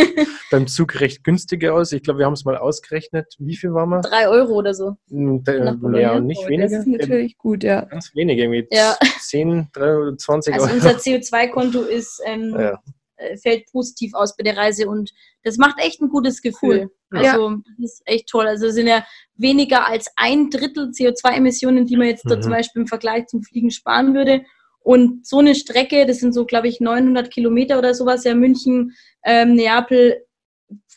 [0.49, 1.91] beim Zug recht günstiger aus.
[1.91, 3.35] Ich glaube, wir haben es mal ausgerechnet.
[3.37, 4.01] Wie viel waren wir?
[4.01, 4.95] Drei Euro oder so.
[5.11, 5.75] Hm, da-?
[5.99, 6.69] Ja, nicht Oh, weniger.
[6.69, 7.81] Das ist natürlich gut, ja.
[7.81, 8.95] Ganz wenig, irgendwie Ja.
[9.19, 10.75] 10, 3, 20 Also Euro.
[10.75, 12.79] unser CO2-Konto ist ähm, Ja.
[13.23, 15.11] Äh, fällt positiv aus bei der Reise und
[15.43, 16.89] das macht echt ein gutes Gefühl.
[17.11, 17.19] Cool.
[17.25, 18.47] Also das ist echt toll.
[18.47, 19.05] Also es sind ja
[19.35, 22.41] weniger als ein Drittel CO2-Emissionen, die man jetzt da Mhm.
[22.41, 24.41] zum Beispiel im Vergleich zum Fliegen sparen würde.
[24.79, 28.93] Und so eine Strecke, das sind so, glaube ich, 900 Kilometer oder sowas, ja München,
[29.23, 30.25] ähm, Neapel,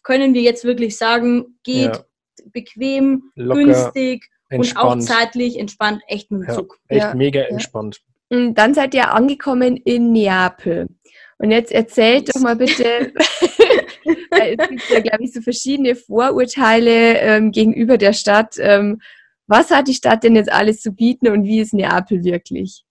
[0.02, 2.04] können wir jetzt wirklich sagen, geht Ja.
[2.52, 5.02] bequem, Locker, günstig und auch entspannt.
[5.04, 6.78] zeitlich entspannt, echt mit dem Ja, Zug.
[6.88, 7.14] echt Ja.
[7.14, 8.00] mega entspannt.
[8.28, 10.88] Und dann seid ihr angekommen in Neapel.
[11.38, 13.12] Und jetzt erzählt doch mal bitte,
[14.30, 18.56] weil es gibt ja, glaube ich, so verschiedene Vorurteile ähm, gegenüber der Stadt.
[18.58, 19.00] Ähm,
[19.46, 22.84] was hat die Stadt denn jetzt alles zu bieten und wie ist Neapel wirklich?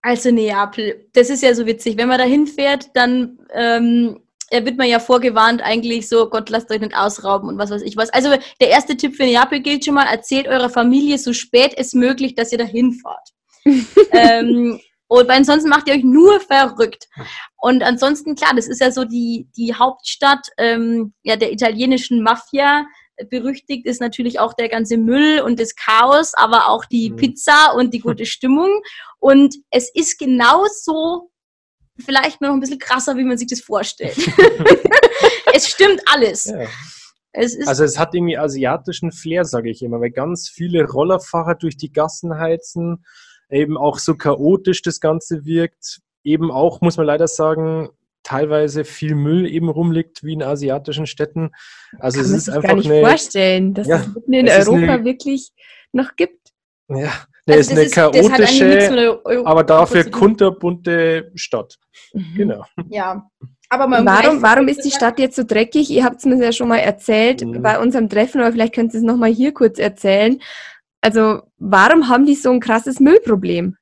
[0.00, 1.96] Also Neapel, das ist ja so witzig.
[1.96, 6.80] Wenn man da hinfährt, dann ähm, wird man ja vorgewarnt, eigentlich so, Gott, lasst euch
[6.80, 8.10] nicht ausrauben und was weiß ich was.
[8.10, 11.94] Also der erste Tipp für Neapel gilt schon mal, erzählt eurer Familie so spät es
[11.94, 13.28] möglich, dass ihr da hinfahrt.
[14.10, 14.80] ähm,
[15.12, 17.06] und weil ansonsten macht ihr euch nur verrückt.
[17.58, 22.86] Und ansonsten, klar, das ist ja so die, die Hauptstadt ähm, ja, der italienischen Mafia.
[23.28, 27.16] Berüchtigt ist natürlich auch der ganze Müll und das Chaos, aber auch die Mhm.
[27.16, 28.70] Pizza und die gute Stimmung.
[29.18, 31.30] Und es ist genauso,
[31.98, 34.16] vielleicht noch ein bisschen krasser, wie man sich das vorstellt.
[35.54, 36.46] es stimmt alles.
[36.46, 36.66] Ja.
[37.32, 41.76] Es Also es hat irgendwie asiatischen Flair, sage ich immer, weil ganz viele Rollerfahrer durch
[41.76, 43.04] die Gassen heizen,
[43.50, 47.90] eben auch so chaotisch das Ganze wirkt, eben auch, muss man leider sagen,
[48.22, 51.50] teilweise viel Müll eben rumliegt wie in asiatischen Städten.
[51.98, 54.58] Also Kann es ist einfach gar nicht eine, vorstellen, dass Ja, es mitten in es
[54.58, 55.50] ist Europa eine- wirklich
[55.92, 56.50] noch gibt.
[56.88, 57.10] ja, ne,
[57.48, 61.78] also ist eine nichts chaotische, aber dafür kunterbunte Stadt.
[62.14, 62.34] Mhm.
[62.36, 62.64] Genau.
[62.90, 63.28] Ja.
[63.68, 65.88] Aber man Warum, weiß- warum ist die Stadt jetzt so dreckig?
[65.90, 67.62] Ihr habt es mir ja schon mal erzählt Mhm.
[67.62, 70.40] bei unserem Treffen, aber vielleicht könnt ihr es nochmal hier kurz erzählen.
[71.02, 73.76] Also, warum haben die so ein krasses Müllproblem?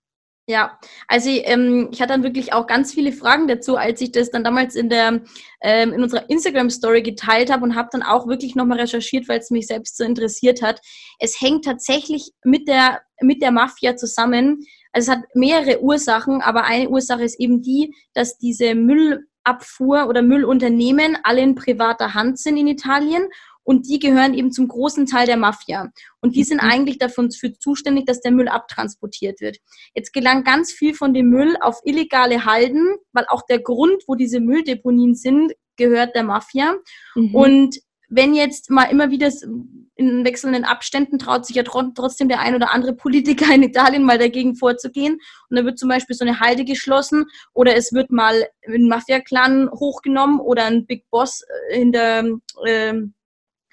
[0.50, 4.32] Ja, also ähm, ich hatte dann wirklich auch ganz viele Fragen dazu, als ich das
[4.32, 5.20] dann damals in der
[5.62, 9.38] ähm, in unserer Instagram Story geteilt habe und habe dann auch wirklich nochmal recherchiert, weil
[9.38, 10.80] es mich selbst so interessiert hat.
[11.20, 14.66] Es hängt tatsächlich mit der mit der Mafia zusammen.
[14.92, 20.22] Also es hat mehrere Ursachen, aber eine Ursache ist eben die, dass diese Müllabfuhr oder
[20.22, 23.28] Müllunternehmen alle in privater Hand sind in Italien
[23.62, 25.90] und die gehören eben zum großen Teil der Mafia.
[26.20, 26.70] Und die sind Mhm.
[26.70, 29.58] eigentlich dafür für zuständig, dass der Müll abtransportiert wird.
[29.94, 34.14] Jetzt gelangt ganz viel von dem Müll auf illegale Halden, weil auch der Grund, wo
[34.14, 36.74] diese Mülldeponien sind, gehört der Mafia.
[37.14, 37.34] Mhm.
[37.34, 37.76] Und
[38.12, 39.30] wenn jetzt mal immer wieder
[39.94, 44.02] in wechselnden Abständen traut sich ja tro- trotzdem der ein oder andere Politiker in Italien
[44.02, 45.14] mal dagegen vorzugehen.
[45.48, 49.70] Und dann wird zum Beispiel so eine Halde geschlossen oder es wird mal ein Mafia-Clan
[49.70, 52.24] hochgenommen oder ein Big Boss äh, hinter
[52.66, 53.14] ähm,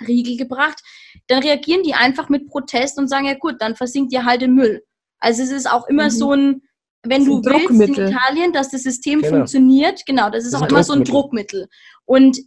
[0.06, 0.82] Riegel gebracht.
[1.28, 4.56] Dann reagieren die einfach mit Protest und sagen, ja gut, dann versinkt ihr halt im
[4.56, 4.84] Müll.
[5.20, 6.10] Also es ist auch immer Mhm.
[6.12, 6.62] so ein,
[7.04, 7.46] wenn du ein
[7.80, 8.08] willst in.
[8.08, 9.38] Italien, dass das System Genau.
[9.38, 11.62] funktioniert, genau, das ist Das auch ist immer so ein Druckmittel.
[11.62, 11.70] Druckmittel.
[12.06, 12.40] Und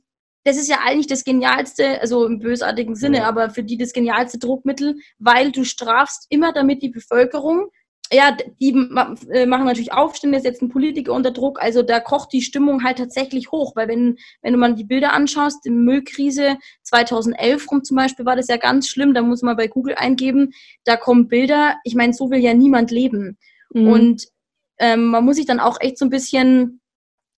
[0.45, 3.29] das ist ja eigentlich das genialste, also im bösartigen Sinne, Ja.
[3.29, 7.69] aber für die das genialste Druckmittel, weil du strafst immer damit die Bevölkerung.
[8.12, 12.83] Ja, die äh, machen natürlich Aufstände, setzen Politiker unter Druck, also da kocht die Stimmung
[12.83, 17.85] halt tatsächlich hoch, weil wenn, wenn du mal die Bilder anschaust, die Müllkrise 2011 rum
[17.85, 21.29] zum Beispiel war das ja ganz schlimm, da muss man bei Google eingeben, da kommen
[21.29, 23.38] Bilder, ich meine, so will ja niemand leben.
[23.73, 23.87] Mhm.
[23.87, 24.29] Und
[24.79, 26.81] ähm, man muss sich dann auch echt so ein bisschen,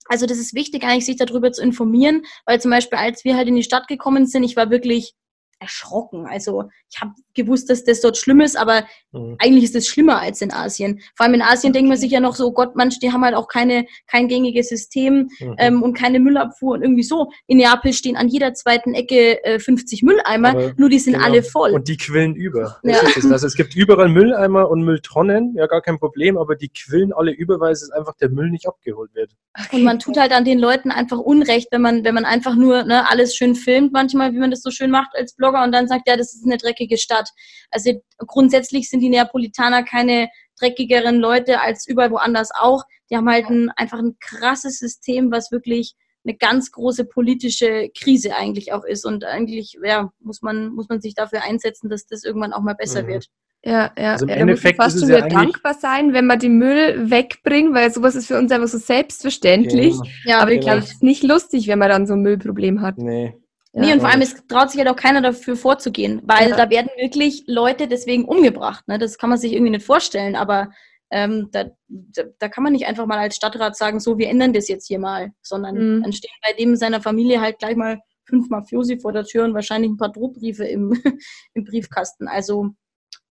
[0.07, 3.49] also das ist wichtig eigentlich, sich darüber zu informieren, weil zum Beispiel, als wir halt
[3.49, 5.15] in die Stadt gekommen sind, ich war wirklich
[5.63, 6.27] erschrocken.
[6.27, 9.37] Also ich habe gewusst, dass das dort schlimm ist, aber Mhm.
[9.39, 11.01] eigentlich ist es schlimmer als in Asien.
[11.17, 13.35] Vor allem in Asien denkt man sich ja noch so, Gott, manche, die haben halt
[13.35, 15.55] auch keine, kein gängiges System Mhm.
[15.59, 17.31] ähm, und keine Müllabfuhr und irgendwie so.
[17.47, 21.27] In Neapel stehen an jeder zweiten Ecke äh, 50 Mülleimer, Aber nur die sind Genau.
[21.27, 21.73] alle voll.
[21.73, 22.79] Und die quillen über.
[22.83, 23.09] Das Ja.
[23.09, 23.31] ist es.
[23.33, 27.31] Also es gibt überall Mülleimer und Mülltonnen, ja gar kein Problem, aber die quillen alle
[27.33, 29.31] über, weil es einfach der Müll nicht abgeholt wird.
[29.73, 32.85] Und man tut halt an den Leuten einfach Unrecht, wenn man, wenn man einfach nur
[32.85, 35.89] ne, alles schön filmt, manchmal, wie man das so schön macht als Blogger und dann
[35.89, 37.29] sagt, ja, das ist eine dreckige Stadt.
[37.71, 42.85] Also grundsätzlich sind die Neapolitaner keine dreckigeren Leute als überall woanders auch.
[43.11, 48.37] Die haben halt ein, einfach ein krasses System, was wirklich eine ganz große politische Krise
[48.37, 49.05] eigentlich auch ist.
[49.05, 52.75] Und eigentlich ja, muss, man, muss man sich dafür einsetzen, dass das irgendwann auch mal
[52.75, 53.09] besser Mhm.
[53.09, 53.27] wird.
[53.65, 54.13] Ja, ja.
[54.13, 56.39] Also im ja, da muss man Endeffekt fast ist schon ja dankbar sein, wenn man
[56.39, 59.93] den Müll wegbringt, weil sowas ist für uns einfach so selbstverständlich.
[59.93, 60.09] Genau.
[60.25, 60.73] Ja, Aber ich genau.
[60.73, 62.99] glaube, es ist nicht lustig, wenn man dann so ein Müllproblem hat.
[62.99, 63.35] Nee.
[63.75, 63.95] Nee, Ja.
[63.95, 66.57] und vor allem, es traut sich halt auch keiner dafür vorzugehen, weil Ja.
[66.57, 68.87] da werden wirklich Leute deswegen umgebracht.
[68.89, 68.99] Ne?
[68.99, 70.71] Das kann man sich irgendwie nicht vorstellen, aber
[71.11, 74.53] ähm, da, da, da kann man nicht einfach mal als Stadtrat sagen, so, wir ändern
[74.55, 76.03] das jetzt hier mal, sondern Mhm.
[76.03, 79.45] dann stehen bei dem in seiner Familie halt gleich mal fünf Mafiosi vor der Tür
[79.45, 80.93] und wahrscheinlich ein paar Drohbriefe im,
[81.55, 82.29] im Briefkasten.
[82.29, 82.71] Also,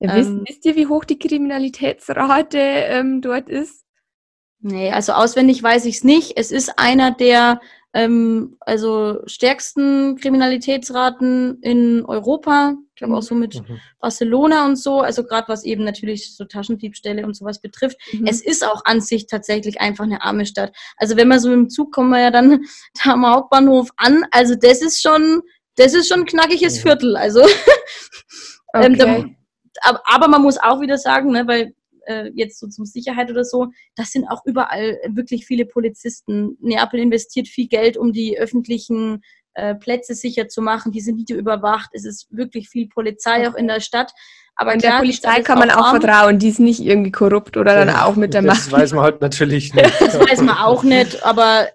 [0.01, 3.85] Ja, wisst, Ähm, wisst ihr, wie hoch die Kriminalitätsrate ähm, dort ist?
[4.61, 6.37] nee, also auswendig weiß ich es nicht.
[6.37, 7.61] Es ist einer der
[7.93, 12.75] ähm, also stärksten Kriminalitätsraten in Europa.
[12.91, 13.81] Ich glaube auch so mit Mhm.
[14.01, 17.97] Barcelona und so, also gerade was eben natürlich so Taschendiebstähle und sowas betrifft.
[18.13, 18.27] Mhm.
[18.27, 20.75] Es ist auch an sich tatsächlich einfach eine arme Stadt.
[20.97, 22.65] Also wenn man so im Zug kommen wir ja dann
[23.05, 25.43] da am Hauptbahnhof an, also das ist schon,
[25.77, 26.83] das ist schon ein knackiges Mhm.
[26.83, 27.17] Viertel.
[27.17, 27.41] Also
[28.75, 28.97] ähm, okay.
[28.97, 31.75] da, aber, aber man muss auch wieder sagen, ne, weil
[32.07, 36.57] äh, jetzt so zum Sicherheit oder so, das sind auch überall wirklich viele Polizisten.
[36.61, 39.23] Neapel investiert viel Geld, um die öffentlichen
[39.55, 40.93] äh, Plätze sicher zu machen.
[40.93, 41.91] Die sind videoüberwacht.
[41.93, 44.13] Es ist wirklich viel Polizei auch in der Stadt.
[44.59, 46.01] Aber Und klar, der Polizei kann man auch arm.
[46.01, 48.73] vertrauen, die ist nicht irgendwie korrupt oder dann Ja, auch mit der Das Macht.
[48.73, 50.01] weiß man halt natürlich nicht.
[50.01, 51.69] Das weiß man auch nicht, aber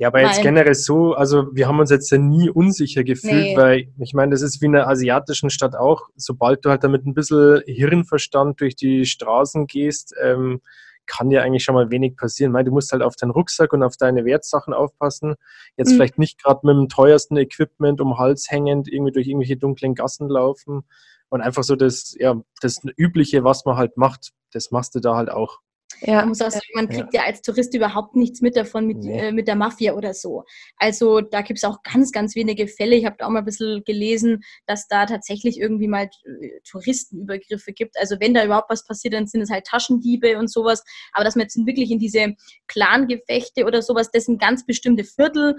[0.00, 0.42] Ja, aber jetzt Nein.
[0.54, 3.56] generell so, also wir haben uns jetzt ja nie unsicher gefühlt, Nee.
[3.56, 7.04] weil ich meine, das ist wie in einer asiatischen Stadt auch, sobald du halt damit
[7.06, 10.62] ein bisschen Hirnverstand durch die Straßen gehst, ähm,
[11.06, 12.50] kann dir eigentlich schon mal wenig passieren.
[12.50, 15.34] Ich meine, du musst halt auf deinen Rucksack und auf deine Wertsachen aufpassen.
[15.76, 15.96] Jetzt Mhm.
[15.96, 20.30] vielleicht nicht gerade mit dem teuersten Equipment um Hals hängend irgendwie durch irgendwelche dunklen Gassen
[20.30, 20.84] laufen
[21.28, 25.16] und einfach so das, ja, das Übliche, was man halt macht, das machst du da
[25.16, 25.58] halt auch.
[26.02, 26.16] Ja.
[26.16, 27.22] Man muss auch sagen, man kriegt ja.
[27.22, 29.28] ja als Tourist überhaupt nichts mit davon, mit, nee.
[29.28, 30.44] äh, mit der Mafia oder so.
[30.76, 32.96] Also da gibt es auch ganz, ganz wenige Fälle.
[32.96, 37.72] Ich habe da auch mal ein bisschen gelesen, dass da tatsächlich irgendwie mal äh, Touristenübergriffe
[37.72, 37.98] gibt.
[37.98, 40.82] Also wenn da überhaupt was passiert, dann sind es halt Taschendiebe und sowas.
[41.12, 42.34] Aber dass man jetzt wirklich in diese
[42.66, 45.56] Clangefechte oder sowas, das sind ganz bestimmte Viertel,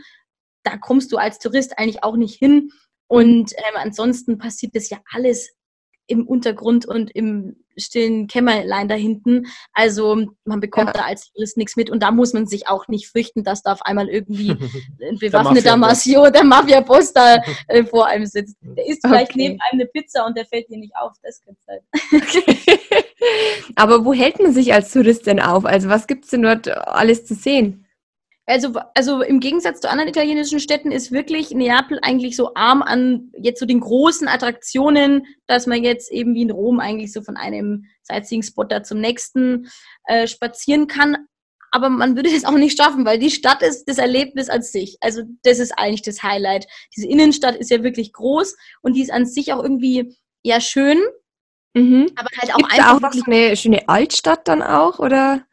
[0.64, 2.72] da kommst du als Tourist eigentlich auch nicht hin.
[3.08, 5.52] Und ähm, ansonsten passiert das ja alles
[6.08, 9.48] im Untergrund und im stillen Kämmerlein da hinten.
[9.74, 10.94] Also man bekommt ja.
[10.94, 13.74] da als Tourist nichts mit und da muss man sich auch nicht fürchten, dass da
[13.74, 14.52] auf einmal irgendwie
[15.02, 18.58] ein bewaffneter Masio, der Mafia-Boss da äh, vor einem sitzt.
[18.62, 19.40] Der isst vielleicht okay.
[19.40, 21.14] neben einem eine Pizza und der fällt dir nicht auf.
[21.24, 21.80] Das könnte sein.
[22.14, 22.80] Okay.
[23.76, 25.66] Aber wo hält man sich als Tourist denn auf?
[25.66, 27.81] Also was gibt es denn dort alles zu sehen?
[28.52, 33.32] Also, also im Gegensatz zu anderen italienischen Städten ist wirklich Neapel eigentlich so arm an
[33.38, 37.38] jetzt so den großen Attraktionen, dass man jetzt eben wie in Rom eigentlich so von
[37.38, 39.70] einem Sightseeing-Spot da zum nächsten
[40.04, 41.16] äh, spazieren kann.
[41.72, 44.98] Aber man würde das auch nicht schaffen, weil die Stadt ist das Erlebnis an sich.
[45.00, 46.68] Also das ist eigentlich das Highlight.
[46.94, 51.00] Diese Innenstadt ist ja wirklich groß und die ist an sich auch irgendwie ja schön.
[51.74, 52.12] Mhm.
[52.18, 52.96] Aber halt auch Gibt's einfach.
[52.96, 55.46] auch noch so eine schöne Altstadt dann auch, oder?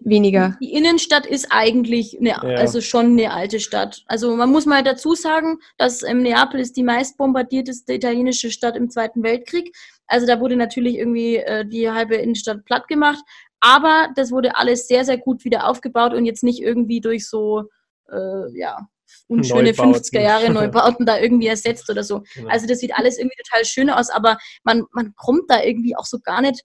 [0.00, 0.56] Weniger.
[0.60, 2.38] Die Innenstadt ist eigentlich eine, ja.
[2.38, 4.04] also schon eine alte Stadt.
[4.06, 8.76] Also man muss mal dazu sagen, dass ähm, Neapel ist die meist bombardierteste italienische Stadt
[8.76, 9.74] im Zweiten Weltkrieg.
[10.06, 13.22] Also da wurde natürlich irgendwie äh, die halbe Innenstadt platt gemacht.
[13.60, 17.64] Aber das wurde alles sehr, sehr gut wieder aufgebaut und jetzt nicht irgendwie durch so,
[18.10, 18.88] äh, ja,
[19.28, 22.22] unschöne 50er Jahre Neubauten da irgendwie ersetzt oder so.
[22.34, 22.48] Genau.
[22.48, 26.04] Also das sieht alles irgendwie total schön aus, aber man, man kommt da irgendwie auch
[26.04, 26.62] so gar nicht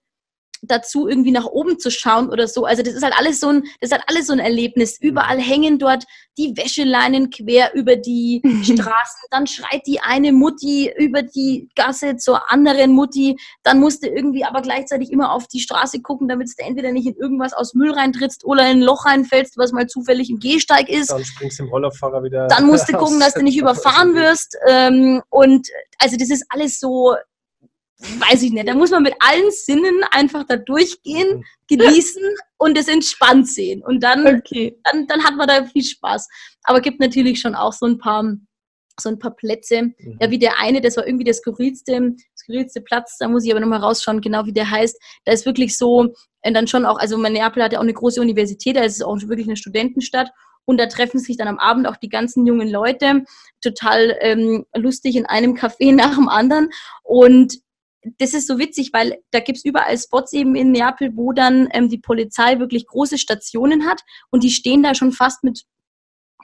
[0.62, 2.64] dazu, irgendwie nach oben zu schauen oder so.
[2.64, 4.98] Also das ist halt alles so ein, das ist halt alles so ein Erlebnis.
[5.00, 5.42] Überall mhm.
[5.42, 6.04] hängen dort
[6.38, 9.26] die Wäscheleinen quer über die Straßen.
[9.30, 13.36] Dann schreit die eine Mutti über die Gasse zur anderen Mutti.
[13.64, 17.06] Dann musst du irgendwie aber gleichzeitig immer auf die Straße gucken, damit du entweder nicht
[17.06, 20.88] in irgendwas aus Müll reintrittst oder in ein Loch reinfällst, was mal zufällig im Gehsteig
[20.88, 21.10] ist.
[21.10, 22.46] Dann springst du im Rollerfahrer wieder.
[22.46, 24.56] Dann musst du gucken, dass du nicht überfahren wirst.
[24.68, 27.14] Ähm, und also das ist alles so,
[28.02, 31.44] weiß ich nicht, da muss man mit allen Sinnen einfach da durchgehen, mhm.
[31.68, 32.22] genießen
[32.58, 33.82] und es entspannt sehen.
[33.82, 34.78] Und dann, okay.
[34.84, 36.28] dann, dann hat man da viel Spaß.
[36.64, 38.24] Aber gibt natürlich schon auch so ein paar,
[39.00, 39.82] so ein paar Plätze.
[39.82, 40.18] Mhm.
[40.20, 43.60] Ja, wie der eine, das war irgendwie der skurrilste, skurrilste Platz, da muss ich aber
[43.60, 44.98] nochmal rausschauen, genau wie der heißt.
[45.24, 47.94] Da ist wirklich so, und äh, dann schon auch, also Neapel hat ja auch eine
[47.94, 50.30] große Universität, da ist es auch wirklich eine Studentenstadt.
[50.64, 53.24] Und da treffen sich dann am Abend auch die ganzen jungen Leute,
[53.62, 56.70] total ähm, lustig in einem Café nach dem anderen.
[57.02, 57.58] Und
[58.18, 61.88] das ist so witzig, weil da gibt's überall Spots eben in Neapel, wo dann ähm,
[61.88, 65.62] die Polizei wirklich große Stationen hat und die stehen da schon fast mit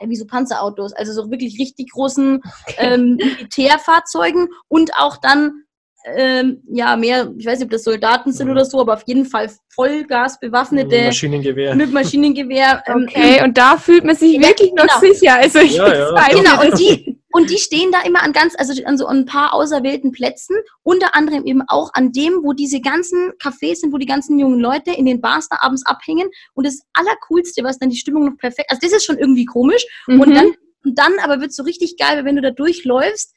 [0.00, 2.40] wie so Panzerautos, also so wirklich richtig großen
[2.76, 5.64] ähm, Militärfahrzeugen und auch dann
[6.04, 8.52] ähm, ja mehr, ich weiß nicht, ob das Soldaten sind mhm.
[8.52, 11.74] oder so, aber auf jeden Fall Vollgas bewaffnete mit Maschinengewehr.
[11.74, 12.82] Mit Maschinengewehr.
[12.86, 14.84] Ähm, okay, und da fühlt man sich wirklich genau.
[14.84, 15.34] noch sicher.
[15.34, 16.28] Also ich ja, ja.
[16.30, 19.52] Genau, und die, und die stehen da immer an ganz, also an so ein paar
[19.52, 24.06] auserwählten Plätzen, unter anderem eben auch an dem, wo diese ganzen Cafés sind, wo die
[24.06, 26.28] ganzen jungen Leute in den Bars da abends abhängen.
[26.54, 29.84] Und das Allercoolste, was dann die Stimmung noch perfekt, also das ist schon irgendwie komisch.
[30.06, 30.20] Mhm.
[30.20, 30.46] Und dann,
[30.84, 33.34] und dann aber wird es so richtig geil, weil wenn du da durchläufst,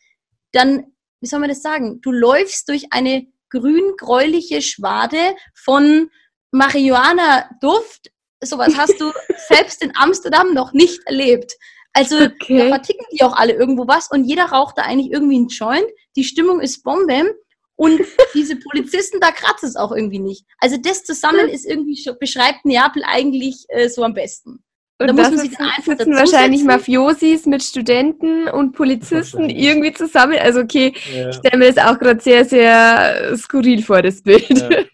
[0.53, 0.85] dann,
[1.19, 1.99] wie soll man das sagen?
[2.01, 6.09] Du läufst durch eine grün-gräuliche Schwade von
[6.51, 8.09] Marihuana-Duft.
[8.41, 9.11] Sowas hast du
[9.49, 11.53] selbst in Amsterdam noch nicht erlebt.
[11.93, 12.57] Also okay.
[12.57, 15.87] da verticken die auch alle irgendwo was und jeder raucht da eigentlich irgendwie einen Joint.
[16.15, 17.35] Die Stimmung ist Bombe
[17.75, 17.99] und
[18.33, 20.45] diese Polizisten, da kratzt es auch irgendwie nicht.
[20.59, 24.63] Also das zusammen ist irgendwie beschreibt Neapel eigentlich äh, so am besten.
[24.99, 29.93] Und da muss man sich dann einfach sitzen wahrscheinlich Mafiosis mit Studenten und Polizisten irgendwie
[29.93, 30.37] zusammen.
[30.37, 31.29] Also okay, ja.
[31.29, 34.49] ich stelle mir das auch gerade sehr, sehr skurril vor, das Bild.
[34.49, 34.69] Ja.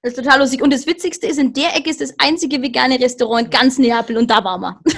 [0.00, 0.62] Das ist total lustig.
[0.62, 4.16] Und das Witzigste ist, in der Ecke ist das einzige vegane Restaurant in ganz Neapel
[4.16, 4.80] und da waren wir.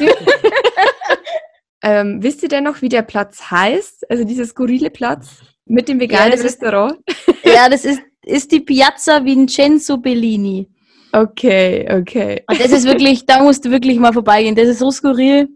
[1.83, 4.11] Ähm, wisst ihr denn noch, wie der Platz heißt?
[4.11, 6.99] Also dieser skurrile Platz mit dem veganen ja, Restaurant?
[7.07, 10.69] Ist, ja, das ist, ist die Piazza Vincenzo Bellini.
[11.13, 12.43] Okay, okay.
[12.49, 14.55] Und das ist wirklich, da musst du wirklich mal vorbeigehen.
[14.55, 15.49] Das ist so skurril.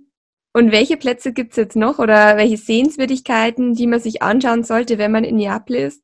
[0.53, 4.99] Und welche Plätze gibt es jetzt noch oder welche Sehenswürdigkeiten, die man sich anschauen sollte,
[4.99, 6.03] wenn man in Neapel ist?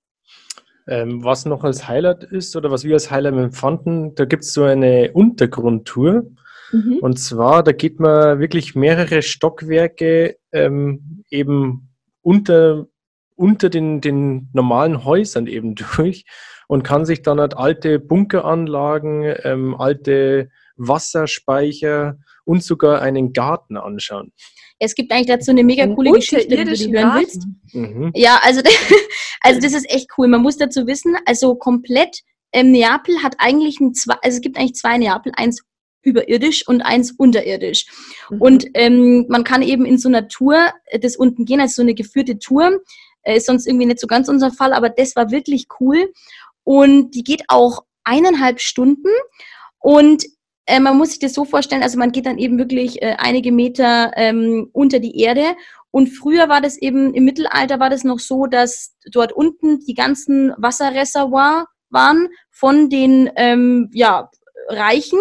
[0.88, 4.52] Ähm, was noch als Highlight ist oder was wir als Highlight empfanden, da gibt es
[4.52, 6.24] so eine Untergrundtour.
[6.72, 6.98] Mhm.
[7.00, 11.90] Und zwar, da geht man wirklich mehrere Stockwerke ähm, eben
[12.22, 12.86] unter,
[13.34, 16.24] unter den, den normalen Häusern eben durch
[16.68, 24.32] und kann sich dann halt alte Bunkeranlagen, ähm, alte Wasserspeicher und sogar einen Garten anschauen.
[24.78, 27.46] Es gibt eigentlich dazu eine mega coole Geschichte, die du die hören willst.
[27.72, 28.12] Mhm.
[28.14, 28.62] Ja, also,
[29.42, 30.26] also das ist echt cool.
[30.26, 32.20] Man muss dazu wissen, also komplett
[32.52, 35.62] ähm, Neapel hat eigentlich ein zwei, also es gibt eigentlich zwei Neapel, eins
[36.02, 37.86] überirdisch und eins unterirdisch.
[38.30, 38.40] Mhm.
[38.40, 41.82] Und ähm, man kann eben in so einer Tour äh, das unten gehen, also so
[41.82, 42.80] eine geführte Tour.
[43.22, 46.12] Äh, ist sonst irgendwie nicht so ganz unser Fall, aber das war wirklich cool.
[46.64, 49.08] Und die geht auch eineinhalb Stunden.
[49.78, 50.24] Und
[50.66, 53.52] äh, man muss sich das so vorstellen, also man geht dann eben wirklich äh, einige
[53.52, 55.56] Meter ähm, unter die Erde.
[55.90, 59.94] Und früher war das eben, im Mittelalter war das noch so, dass dort unten die
[59.94, 64.30] ganzen Wasserreservoir waren von den ähm, ja,
[64.68, 65.18] Reichen,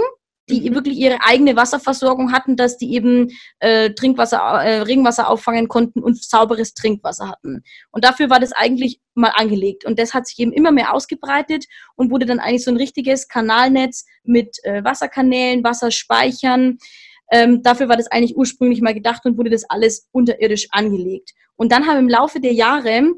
[0.49, 0.75] die mhm.
[0.75, 6.21] wirklich ihre eigene Wasserversorgung hatten, dass die eben äh, Trinkwasser, äh, Regenwasser auffangen konnten und
[6.23, 7.63] sauberes Trinkwasser hatten.
[7.91, 9.85] Und dafür war das eigentlich mal angelegt.
[9.85, 13.27] Und das hat sich eben immer mehr ausgebreitet und wurde dann eigentlich so ein richtiges
[13.27, 16.77] Kanalnetz mit äh, Wasserkanälen, Wasserspeichern.
[17.31, 21.31] Ähm, dafür war das eigentlich ursprünglich mal gedacht und wurde das alles unterirdisch angelegt.
[21.55, 23.11] Und dann haben im Laufe der Jahre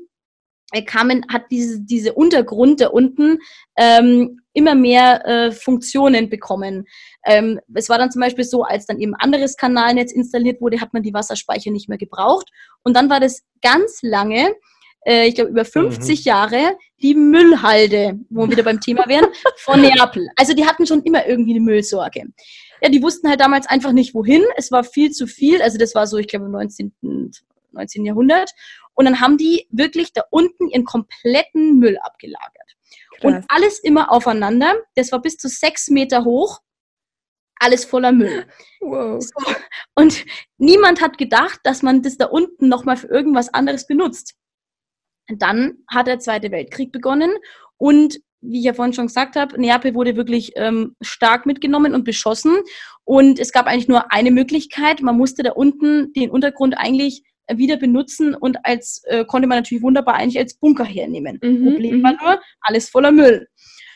[0.72, 3.40] äh, kamen, hat diese, diese Untergrund da unten
[3.78, 6.86] ähm, immer mehr äh, Funktionen bekommen.
[7.26, 10.94] Ähm, es war dann zum Beispiel so, als dann eben anderes Kanalnetz installiert wurde, hat
[10.94, 12.50] man die Wasserspeicher nicht mehr gebraucht.
[12.84, 14.54] Und dann war das ganz lange,
[15.06, 16.24] äh, ich glaube über 50 mhm.
[16.24, 20.28] Jahre, die Müllhalde, wo wir wieder beim Thema wären, von Neapel.
[20.36, 22.24] Also die hatten schon immer irgendwie eine Müllsorge.
[22.82, 24.44] Ja, die wussten halt damals einfach nicht, wohin.
[24.58, 25.62] Es war viel zu viel.
[25.62, 26.92] Also das war so, ich glaube, im 19.
[27.74, 28.06] 19.
[28.06, 28.52] Jahrhundert.
[28.94, 32.61] Und dann haben die wirklich da unten ihren kompletten Müll abgelagert.
[33.22, 33.36] Krass.
[33.36, 34.76] Und alles immer aufeinander.
[34.96, 36.60] Das war bis zu sechs Meter hoch.
[37.60, 38.48] Alles voller Müll.
[38.80, 39.22] Wow.
[39.22, 39.54] So.
[39.96, 40.26] Und
[40.58, 44.34] niemand hat gedacht, dass man das da unten nochmal für irgendwas anderes benutzt.
[45.28, 47.32] Dann hat der Zweite Weltkrieg begonnen
[47.78, 52.04] und wie ich ja vorhin schon gesagt habe, Neapel wurde wirklich ähm, stark mitgenommen und
[52.04, 52.58] beschossen.
[53.04, 55.02] Und es gab eigentlich nur eine Möglichkeit.
[55.02, 57.24] Man musste da unten den Untergrund eigentlich
[57.58, 61.40] wieder benutzen und als äh, konnte man natürlich wunderbar eigentlich als Bunker hernehmen.
[61.42, 62.20] Mhm, Problem war mhm.
[62.22, 63.48] nur, alles voller Müll.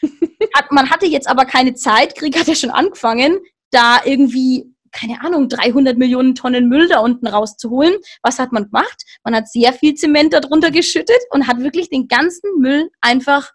[0.56, 3.40] Hat, man hatte jetzt aber keine Zeit, Krieg hat ja schon angefangen,
[3.72, 7.96] da irgendwie keine Ahnung, 300 Millionen Tonnen Müll da unten rauszuholen.
[8.24, 9.04] Was hat man gemacht?
[9.26, 13.52] Man hat sehr viel Zement darunter geschüttet und hat wirklich den ganzen Müll einfach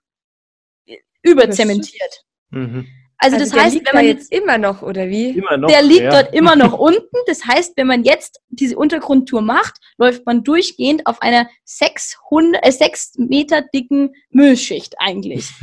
[1.23, 2.25] überzementiert.
[2.51, 2.87] Mhm.
[3.23, 5.31] Also, also das heißt, wenn man jetzt immer noch oder wie?
[5.31, 6.23] Immer noch, der liegt ja.
[6.23, 7.17] dort immer noch unten.
[7.27, 12.73] Das heißt, wenn man jetzt diese Untergrundtour macht, läuft man durchgehend auf einer 600, äh,
[12.73, 15.51] 6 Meter dicken Müllschicht eigentlich.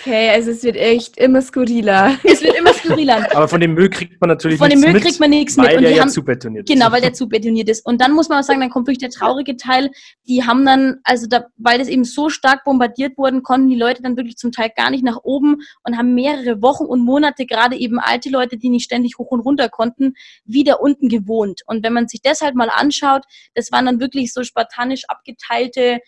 [0.00, 2.18] Okay, also es wird echt immer skurriler.
[2.24, 3.28] Es wird immer skurriler.
[3.34, 4.88] Aber von dem Müll kriegt man natürlich von nichts mit.
[4.88, 5.66] Von dem Müll kriegt man nichts mit.
[5.66, 6.74] Weil und der ja zubetoniert ist.
[6.74, 7.86] Genau, weil der zubetoniert ist.
[7.86, 9.90] Und dann muss man auch sagen, dann kommt wirklich der traurige Teil.
[10.26, 14.02] Die haben dann, also da, weil das eben so stark bombardiert wurden, konnten die Leute
[14.02, 17.76] dann wirklich zum Teil gar nicht nach oben und haben mehrere Wochen und Monate, gerade
[17.76, 21.62] eben alte Leute, die nicht ständig hoch und runter konnten, wieder unten gewohnt.
[21.66, 26.00] Und wenn man sich das halt mal anschaut, das waren dann wirklich so spartanisch abgeteilte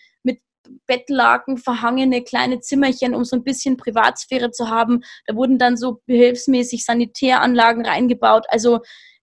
[0.86, 5.02] Bettlaken verhangene kleine Zimmerchen, um so ein bisschen Privatsphäre zu haben.
[5.26, 8.46] Da wurden dann so behilfsmäßig Sanitäranlagen reingebaut.
[8.48, 8.80] Also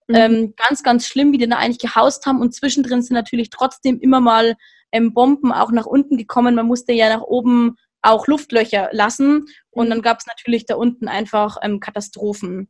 [0.08, 0.16] mhm.
[0.16, 2.42] ähm, ganz, ganz schlimm, wie die da eigentlich gehaust haben.
[2.42, 4.56] Und zwischendrin sind natürlich trotzdem immer mal
[4.92, 6.56] ähm, Bomben auch nach unten gekommen.
[6.56, 9.46] Man musste ja nach oben auch Luftlöcher lassen.
[9.70, 9.90] Und mhm.
[9.92, 12.70] dann gab es natürlich da unten einfach ähm, Katastrophen.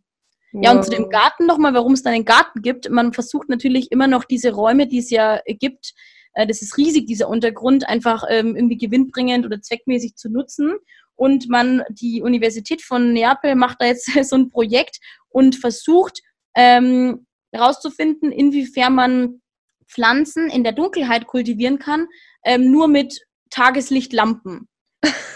[0.51, 2.89] Ja, und zu dem Garten nochmal, warum es da einen Garten gibt.
[2.89, 5.93] Man versucht natürlich immer noch diese Räume, die es ja gibt,
[6.33, 10.75] äh, das ist riesig, dieser Untergrund, einfach ähm, irgendwie gewinnbringend oder zweckmäßig zu nutzen.
[11.15, 16.21] Und man, die Universität von Neapel macht da jetzt so ein Projekt und versucht
[16.55, 19.41] ähm, herauszufinden, inwiefern man
[19.87, 22.07] Pflanzen in der Dunkelheit kultivieren kann,
[22.45, 24.68] ähm, nur mit Tageslichtlampen.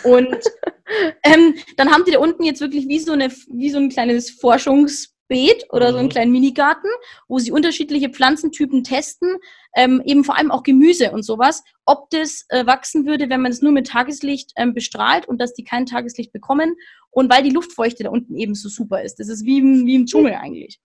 [0.04, 0.38] Und
[1.24, 4.30] ähm, dann haben die da unten jetzt wirklich wie so, eine, wie so ein kleines
[4.30, 6.12] Forschungs- Beet oder so einen mhm.
[6.12, 6.90] kleinen Minigarten,
[7.28, 9.38] wo sie unterschiedliche Pflanzentypen testen,
[9.76, 13.52] ähm, eben vor allem auch Gemüse und sowas, ob das äh, wachsen würde, wenn man
[13.52, 16.76] es nur mit Tageslicht ähm, bestrahlt und dass die kein Tageslicht bekommen
[17.10, 19.20] und weil die Luftfeuchte da unten eben so super ist.
[19.20, 20.80] Das ist wie im, wie im Dschungel eigentlich.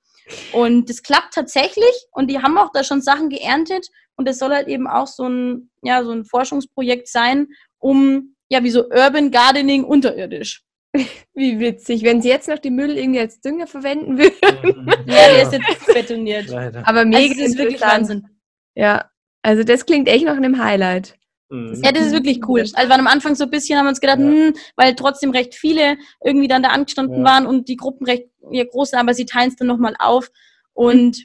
[0.52, 4.50] Und das klappt tatsächlich und die haben auch da schon Sachen geerntet und es soll
[4.50, 9.30] halt eben auch so ein, ja, so ein Forschungsprojekt sein, um, ja, wie so Urban
[9.30, 10.64] Gardening unterirdisch.
[11.34, 14.90] Wie witzig, wenn sie jetzt noch die Müll irgendwie als Dünger verwenden würden.
[15.06, 16.48] Ja, der ist jetzt betoniert.
[16.48, 16.86] Leider.
[16.88, 18.26] Aber mega also das ist wirklich Wahnsinn.
[18.74, 19.10] Ja,
[19.42, 21.18] also das klingt echt nach einem Highlight.
[21.50, 21.80] Mhm.
[21.82, 22.64] Ja, das ist wirklich cool.
[22.74, 24.26] Also am Anfang so ein bisschen haben wir uns gedacht, ja.
[24.26, 27.24] hm, weil trotzdem recht viele irgendwie dann da angestanden ja.
[27.24, 30.30] waren und die Gruppen recht ja, groß sind, aber sie teilen es dann nochmal auf.
[30.72, 31.24] Und mhm.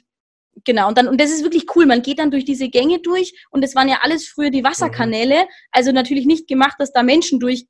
[0.64, 1.86] Genau, und dann, und das ist wirklich cool.
[1.86, 5.46] Man geht dann durch diese Gänge durch und das waren ja alles früher die Wasserkanäle.
[5.72, 7.66] Also natürlich nicht gemacht, dass da Menschen durch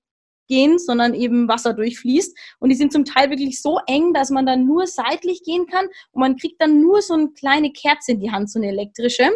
[0.46, 2.36] gehen, sondern eben Wasser durchfließt.
[2.58, 5.86] Und die sind zum Teil wirklich so eng, dass man dann nur seitlich gehen kann
[6.12, 9.30] und man kriegt dann nur so eine kleine Kerze in die Hand, so eine elektrische.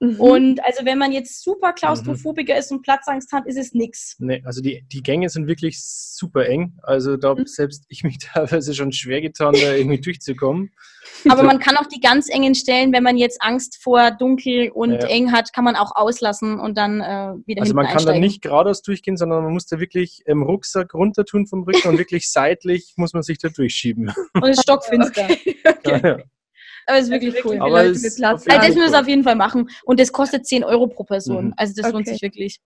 [0.00, 0.20] Mhm.
[0.20, 4.14] Und also wenn man jetzt super Klaustrophobiker ist und Platzangst hat, ist es nix.
[4.20, 6.78] Nee, also die, die Gänge sind wirklich super eng.
[6.84, 7.46] Also da Mhm.
[7.46, 10.70] selbst ich mich teilweise schon schwer getan, da irgendwie durchzukommen.
[11.28, 14.92] Aber man kann auch die ganz engen Stellen, wenn man jetzt Angst vor dunkel und
[14.92, 15.08] Ja.
[15.08, 18.20] eng hat, kann man auch auslassen und dann äh, wieder Also man kann da einsteigen.
[18.20, 21.98] nicht geradeaus durchgehen, sondern man muss da wirklich im Rucksack runter tun vom Rücken und
[21.98, 24.12] wirklich seitlich muss man sich da durchschieben.
[24.34, 25.24] Und es ist stockfinster.
[25.24, 25.56] Okay.
[25.84, 26.18] Ja, ja.
[26.88, 27.56] Aber es ist wirklich Also cool.
[27.60, 28.44] Aber Leute es- mit Platz.
[28.48, 29.02] Also das müssen wir cool.
[29.02, 29.68] auf jeden Fall machen.
[29.84, 31.46] Und das kostet 10 Euro pro Person.
[31.48, 31.54] Mhm.
[31.56, 32.12] Also das lohnt Okay.
[32.14, 32.58] sich wirklich.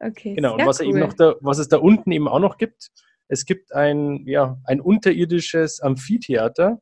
[0.00, 1.00] Okay, Genau, und was, er eben cool.
[1.06, 2.88] noch da, was es da unten eben auch noch gibt,
[3.28, 6.78] es gibt ein, ja, ein unterirdisches Amphitheater,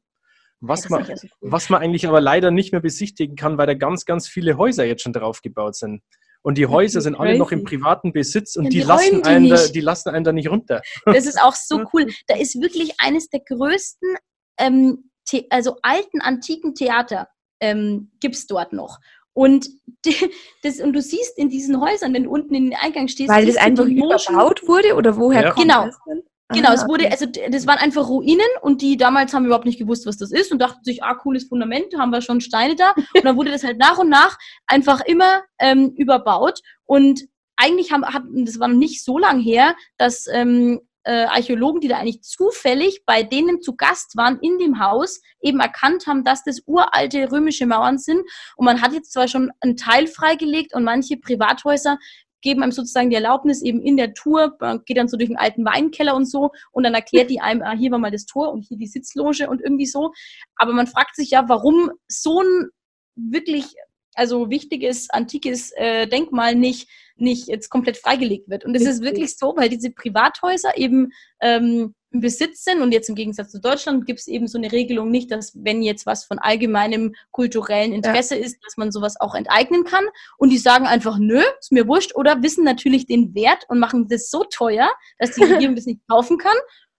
[0.61, 1.53] was, man, ist ja so cool.
[1.53, 4.85] was man eigentlich aber leider nicht mehr besichtigen kann, weil da ganz, ganz viele Häuser
[4.85, 6.03] jetzt schon drauf gebaut sind.
[6.43, 9.29] Und die Häuser sind alle noch im privaten Besitz und Ja, die, die lassen die
[9.29, 9.75] einen da, nicht.
[9.75, 10.83] die lassen einen da nicht runter.
[11.07, 12.07] Das ist auch so cool.
[12.27, 14.17] Da ist wirklich eines der größten,
[14.59, 17.29] ähm, The also alten, antiken Theater
[17.61, 18.99] ähm, gibt es dort noch.
[19.33, 19.69] Und,
[20.63, 23.47] das, und du siehst in diesen Häusern, wenn du unten in den Eingang stehst, Weil
[23.47, 25.51] das einfach überbaut wurde oder woher Ja.
[25.51, 25.87] kommt Genau.
[25.87, 26.23] das denn?
[26.53, 27.13] Genau, Ah, es wurde, okay.
[27.13, 30.53] also das waren einfach Ruinen und die damals haben überhaupt nicht gewusst, was das ist
[30.53, 32.93] und dachten sich, ah, cooles Fundament, haben wir schon Steine da.
[33.17, 36.61] Und dann wurde das halt nach und nach einfach immer ähm, überbaut.
[36.85, 37.23] Und
[37.57, 41.89] eigentlich haben, hatten, das war noch nicht so lang her, dass ähm, äh, Archäologen, die
[41.89, 46.45] da eigentlich zufällig bei denen zu Gast waren in dem Haus, eben erkannt haben, dass
[46.45, 48.23] das uralte römische Mauern sind.
[48.57, 51.99] Und man hat jetzt zwar schon einen Teil freigelegt und manche Privathäuser
[52.45, 55.39] geben einem sozusagen die Erlaubnis eben in der Tour, man geht dann so durch einen
[55.39, 58.53] alten Weinkeller und so und dann erklärt die einem, ah, hier war mal das Tor
[58.53, 60.13] und hier die Sitzloge und irgendwie so.
[60.57, 62.69] Aber man fragt sich ja, warum so ein
[63.17, 63.75] wirklich,
[64.15, 68.65] also wichtiges, antikes äh, Denkmal nicht, nicht jetzt komplett freigelegt wird.
[68.65, 73.09] Und es ist wirklich so, weil diese Privathäuser eben ähm, im Besitz sind und jetzt
[73.09, 76.25] im Gegensatz zu Deutschland gibt es eben so eine Regelung nicht, dass wenn jetzt was
[76.25, 80.05] von allgemeinem kulturellen Interesse ist, dass man sowas auch enteignen kann.
[80.39, 84.07] Und die sagen einfach, nö, ist mir wurscht oder wissen natürlich den Wert und machen
[84.09, 86.57] das so teuer, dass die Regierung das nicht kaufen kann.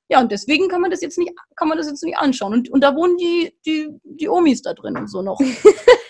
[0.08, 2.54] Ja, und deswegen kann man das jetzt nicht, kann man das jetzt nicht anschauen.
[2.54, 5.40] Und, und da wohnen die, die, die Omis da drin und so noch.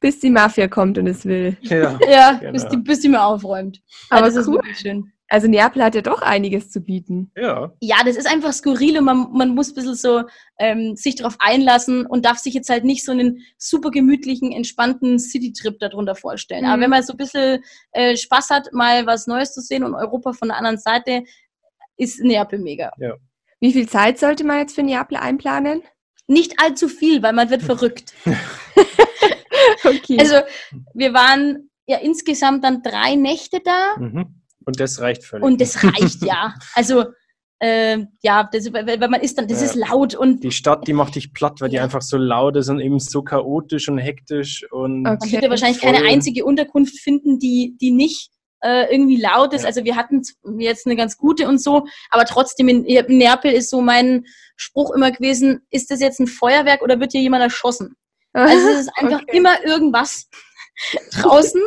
[0.00, 1.56] Bis die Mafia kommt und es will.
[1.62, 1.98] Ja.
[2.08, 2.52] Ja, Genau.
[2.52, 3.80] bis, die, bis die mal aufräumt.
[4.10, 4.54] Aber das ist cool.
[4.56, 5.12] wirklich schön.
[5.30, 7.30] Also Neapel hat ja doch einiges zu bieten.
[7.36, 7.70] ja.
[7.80, 10.22] Ja, das ist einfach skurril und man, man muss ein bisschen so
[10.58, 15.18] ähm, sich darauf einlassen und darf sich jetzt halt nicht so einen super gemütlichen, entspannten
[15.18, 16.62] City-Trip darunter vorstellen.
[16.64, 16.70] Mhm.
[16.70, 19.94] Aber wenn man so ein bisschen äh, Spaß hat, mal was Neues zu sehen und
[19.94, 21.24] Europa von der anderen Seite,
[21.98, 22.92] ist Neapel mega.
[23.60, 25.82] Wie viel Zeit sollte man jetzt für Neapel einplanen?
[26.26, 28.14] Nicht allzu viel, weil man wird verrückt.
[29.84, 30.16] Okay.
[30.18, 30.36] Also
[30.94, 34.42] wir waren ja insgesamt dann drei Nächte da Mhm.
[34.64, 35.44] Und das reicht völlig.
[35.46, 36.54] und das reicht ja.
[36.74, 37.06] Also
[37.60, 39.66] äh, ja, das, weil, weil man ist dann, das Ja.
[39.66, 41.82] ist laut und die Stadt, die macht dich platt, weil die Ja.
[41.84, 45.16] einfach so laut ist und eben so chaotisch und hektisch und Okay.
[45.20, 48.30] Man wird ja wahrscheinlich keine einzige Unterkunft finden, die, die nicht
[48.62, 49.62] äh, irgendwie laut ist.
[49.62, 49.68] Ja.
[49.68, 50.22] Also wir hatten
[50.58, 54.24] jetzt eine ganz gute und so, aber trotzdem in, in Neapel ist so mein
[54.56, 57.94] Spruch immer gewesen, ist das jetzt ein Feuerwerk oder wird hier jemand erschossen?
[58.42, 59.36] Also es ist einfach Okay.
[59.36, 60.28] immer irgendwas
[61.12, 61.62] draußen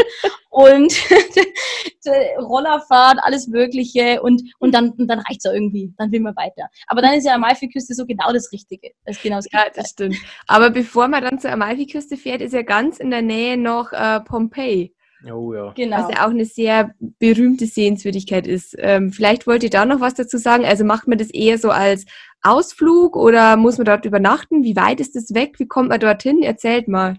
[0.49, 0.93] und
[2.39, 6.69] Rollerfahrt, alles Mögliche und, und dann, und dann reicht's ja irgendwie, dann will man weiter.
[6.87, 8.91] Aber dann ist ja Amalfi-Küste so genau das Richtige.
[9.05, 10.17] Das ist genau das Ja, das stimmt.
[10.47, 14.21] Aber bevor man dann zur Amalfiküste fährt, ist ja ganz in der Nähe noch äh,
[14.21, 14.95] Pompeji,
[15.29, 15.71] oh ja.
[15.75, 15.97] Genau.
[15.97, 18.75] was ja auch eine sehr berühmte Sehenswürdigkeit ist.
[18.79, 20.65] Ähm, vielleicht wollt ihr da noch was dazu sagen.
[20.65, 22.05] Also macht man das eher so als
[22.41, 24.63] Ausflug oder muss man dort übernachten?
[24.63, 25.55] Wie weit ist es weg?
[25.59, 26.41] Wie kommt man dorthin?
[26.43, 27.17] Erzählt mal.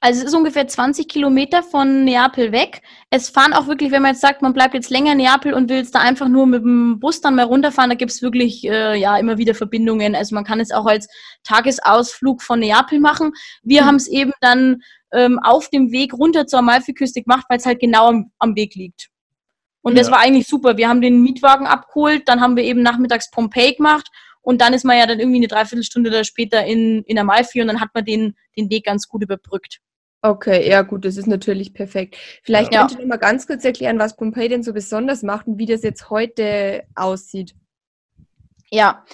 [0.00, 2.82] Also es ist ungefähr 20 Kilometer von Neapel weg.
[3.10, 5.68] Es fahren auch wirklich, wenn man jetzt sagt, man bleibt jetzt länger in Neapel und
[5.68, 8.94] will jetzt da einfach nur mit dem Bus dann mal runterfahren, da gibt's wirklich äh,
[8.96, 10.14] ja immer wieder Verbindungen.
[10.14, 11.08] Also man kann es auch als
[11.42, 13.32] Tagesausflug von Neapel machen.
[13.64, 13.86] Wir Mhm.
[13.86, 14.82] haben es eben dann
[15.12, 18.74] ähm, auf dem Weg runter zur Amalfiküste gemacht, weil es halt genau am, am Weg
[18.74, 19.08] liegt.
[19.82, 20.14] Und das Ja.
[20.14, 20.76] war eigentlich super.
[20.76, 24.08] Wir haben den Mietwagen abgeholt, dann haben wir eben nachmittags Pompeii gemacht
[24.42, 27.68] und dann ist man ja dann irgendwie eine Dreiviertelstunde da später in, in Amalfi und
[27.68, 29.80] dann hat man den, den Weg ganz gut überbrückt.
[30.20, 32.16] Okay, ja gut, das ist natürlich perfekt.
[32.42, 32.80] Vielleicht Ja.
[32.80, 35.66] könnt ihr noch mal ganz kurz erklären, was Pompeji denn so besonders macht und wie
[35.66, 37.54] das jetzt heute aussieht.
[38.70, 39.04] Ja,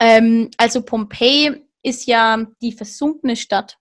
[0.00, 3.78] ähm, also Pompeji ist ja die versunkene Stadt,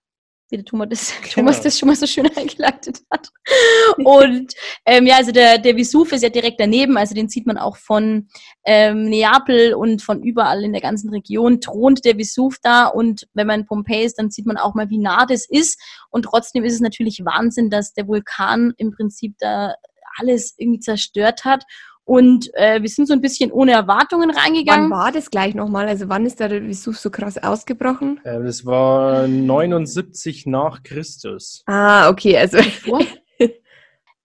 [0.52, 3.30] wie der Thomas das, Thomas das schon mal so schön eingeleitet hat.
[4.04, 4.54] Und
[4.86, 7.78] ähm, ja, also der, der Vesuv ist ja direkt daneben, also den sieht man auch
[7.78, 8.28] von
[8.66, 12.88] ähm, Neapel und von überall in der ganzen Region thront der Vesuv da.
[12.88, 15.82] Und wenn man in Pompeji ist, dann sieht man auch mal, wie nah das ist.
[16.10, 19.74] Und trotzdem ist es natürlich Wahnsinn, dass der Vulkan im Prinzip da
[20.18, 21.64] alles irgendwie zerstört hat
[22.04, 24.90] Und äh, wir sind so ein bisschen ohne Erwartungen reingegangen.
[24.90, 25.88] Wann war das gleich nochmal?
[25.88, 28.20] Also wann ist da der Vesuv so krass ausgebrochen?
[28.24, 31.64] Äh, das war 79 nach Christus.
[31.68, 32.58] Ah, okay, also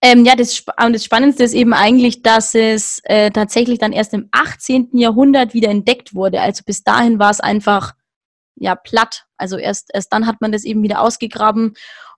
[0.02, 3.92] Ähm, ja, das, Sp- und das Spannendste ist eben eigentlich, dass es äh, tatsächlich dann
[3.92, 4.90] erst im 18.
[4.92, 6.40] Jahrhundert wieder entdeckt wurde.
[6.42, 7.94] Also bis dahin war es einfach
[8.56, 9.24] ja platt.
[9.36, 11.74] Also erst, erst dann hat man das eben wieder ausgegraben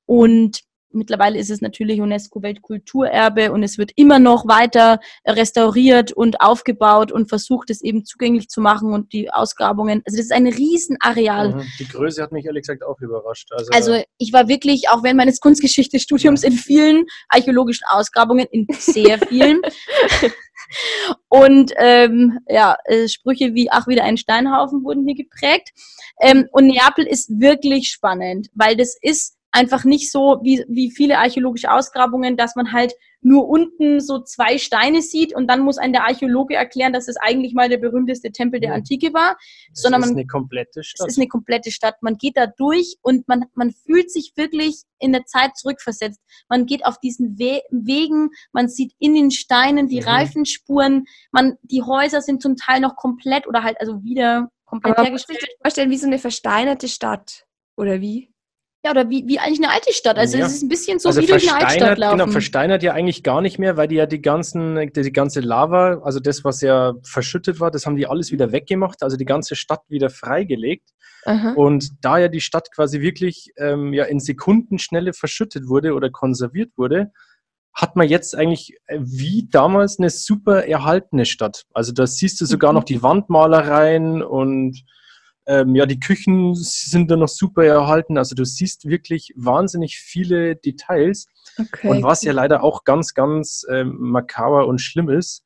[0.06, 0.60] und
[0.90, 7.28] mittlerweile ist es natürlich UNESCO-Weltkulturerbe und es wird immer noch weiter restauriert und aufgebaut und
[7.28, 10.02] versucht, es eben zugänglich zu machen und die Ausgrabungen.
[10.06, 11.54] Also das ist ein Riesenareal.
[11.54, 11.62] Mhm.
[11.78, 13.50] Die Größe hat mich ehrlich gesagt auch überrascht.
[13.52, 19.18] Also, Also ich war wirklich auch während meines Kunstgeschichtestudiums in vielen archäologischen Ausgrabungen, in sehr
[19.18, 19.60] vielen.
[21.28, 25.70] und ähm, ja, äh, Sprüche wie ach wieder ein Steinhaufen wurden hier geprägt.
[26.20, 31.18] Ähm, und Neapel ist wirklich spannend, weil das ist einfach nicht so wie, wie viele
[31.18, 35.92] archäologische Ausgrabungen, dass man halt nur unten so zwei Steine sieht und dann muss ein
[35.92, 38.74] der Archäologe erklären, dass es eigentlich mal der berühmteste Tempel der.
[38.74, 39.36] Antike war,
[39.72, 41.08] es sondern ist man eine komplette es Stadt.
[41.08, 41.96] ist eine komplette Stadt.
[42.02, 46.20] Man geht da durch und man, man fühlt sich wirklich in der Zeit zurückversetzt.
[46.48, 50.08] Man geht auf diesen We Wegen, man sieht in den Steinen die Mhm.
[50.08, 55.04] Reifenspuren, man, die Häuser sind zum Teil noch komplett oder halt also wieder komplett aber
[55.04, 55.42] hergestellt.
[55.42, 57.46] das vorstellen, wie so eine versteinerte Stadt.
[57.76, 58.30] Oder wie?
[58.84, 60.16] Ja, oder wie, wie eigentlich eine alte Stadt.
[60.18, 60.46] Also Ja.
[60.46, 62.18] es ist ein bisschen so also wie durch eine Altstadt versteinert, laufen.
[62.18, 65.40] genau, versteinert ja eigentlich gar nicht mehr, weil die ja die ganzen, die, die ganze
[65.40, 69.24] Lava, also das, was ja verschüttet war, das haben die alles wieder weggemacht, also die
[69.24, 70.90] ganze Stadt wieder freigelegt.
[71.24, 71.52] Aha.
[71.54, 76.70] Und da ja die Stadt quasi wirklich ähm, ja in Sekundenschnelle verschüttet wurde oder konserviert
[76.76, 77.10] wurde,
[77.74, 81.64] hat man jetzt eigentlich äh, wie damals eine super erhaltene Stadt.
[81.74, 82.76] Also da siehst du sogar Mhm.
[82.78, 84.84] noch die Wandmalereien und
[85.48, 88.18] ähm, ja, die Küchen sind da noch super erhalten.
[88.18, 91.26] Also du siehst wirklich wahnsinnig viele Details.
[91.58, 91.88] Okay.
[91.88, 95.44] Und was ja leider auch ganz, ganz ähm, makaber und schlimm ist,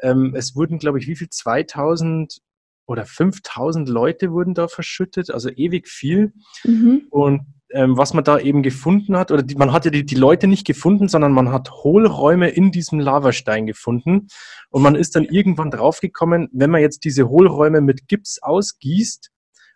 [0.00, 1.28] ähm, es wurden, glaube ich, wie viel?
[1.28, 2.38] 2000
[2.86, 6.32] oder 5000 Leute wurden da verschüttet, also ewig viel.
[6.64, 7.02] Mhm.
[7.10, 10.14] Und ähm, was man da eben gefunden hat, oder die, man hat ja die, die
[10.14, 14.28] Leute nicht gefunden, sondern man hat Hohlräume in diesem Lavastein gefunden.
[14.70, 19.33] Und man ist dann irgendwann draufgekommen, wenn man jetzt diese Hohlräume mit Gips ausgießt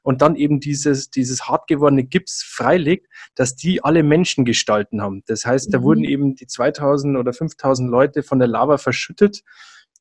[0.08, 5.22] und dann eben dieses, dieses hart gewordene Gips freilegt, dass die alle Menschengestalten haben.
[5.26, 5.82] Das heißt, da Mhm.
[5.82, 9.42] wurden eben die 2000 oder 5000 Leute von der Lava verschüttet.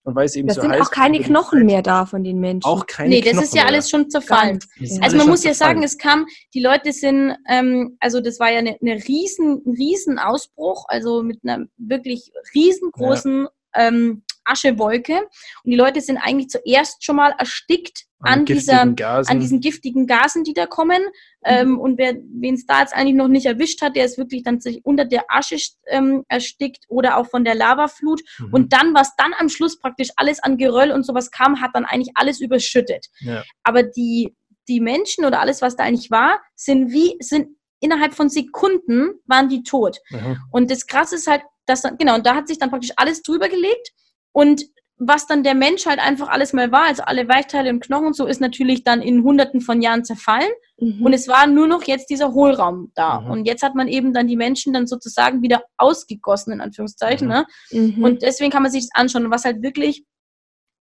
[0.03, 2.39] Und weil es eben Da so sind heißt, auch keine Knochen mehr da von den
[2.39, 2.65] Menschen.
[2.65, 3.73] Auch keine nee, Knochen das ist ja mehr.
[3.73, 4.59] alles schon zerfallen.
[4.77, 5.01] Ja.
[5.01, 8.49] Also alle man muss ja sagen, es kam, die Leute sind, ähm, also das war
[8.49, 15.19] ja eine, eine riesen, ein riesen Ausbruch, also mit einer wirklich riesengroßen ähm, Aschewolke.
[15.63, 19.31] Und die Leute sind eigentlich zuerst schon mal erstickt an, dieser, giftigen Gasen.
[19.31, 21.01] an diesen giftigen Gasen, die da kommen.
[21.43, 24.43] Ähm, und wer wen es da jetzt eigentlich noch nicht erwischt hat, der ist wirklich
[24.43, 28.21] dann sich unter der Asche ähm, erstickt oder auch von der Lavaflut.
[28.39, 28.53] Mhm.
[28.53, 31.85] Und dann, was dann am Schluss praktisch alles an Geröll und sowas kam, hat dann
[31.85, 33.07] eigentlich alles überschüttet.
[33.19, 33.43] Ja.
[33.63, 34.35] Aber die,
[34.67, 39.49] die Menschen oder alles, was da eigentlich war, sind wie, sind innerhalb von Sekunden waren
[39.49, 39.99] die tot.
[40.09, 40.37] Mhm.
[40.51, 43.21] Und das Krasse ist halt, dass dann, genau, und da hat sich dann praktisch alles
[43.21, 43.91] drüber gelegt
[44.37, 44.65] und
[44.99, 48.15] was dann der Mensch halt einfach alles mal war, also alle Weichteile und Knochen und
[48.15, 50.51] so, ist natürlich dann in hunderten von Jahren zerfallen.
[50.79, 51.03] Mhm.
[51.03, 53.21] Und es war nur noch jetzt dieser Hohlraum da.
[53.21, 53.31] Mhm.
[53.31, 57.27] Und jetzt hat man eben dann die Menschen dann sozusagen wieder ausgegossen, in Anführungszeichen.
[57.27, 57.33] Mhm.
[57.33, 57.45] Ne?
[57.71, 58.03] Mhm.
[58.03, 59.25] Und deswegen kann man sich das anschauen.
[59.25, 60.05] Und was halt wirklich,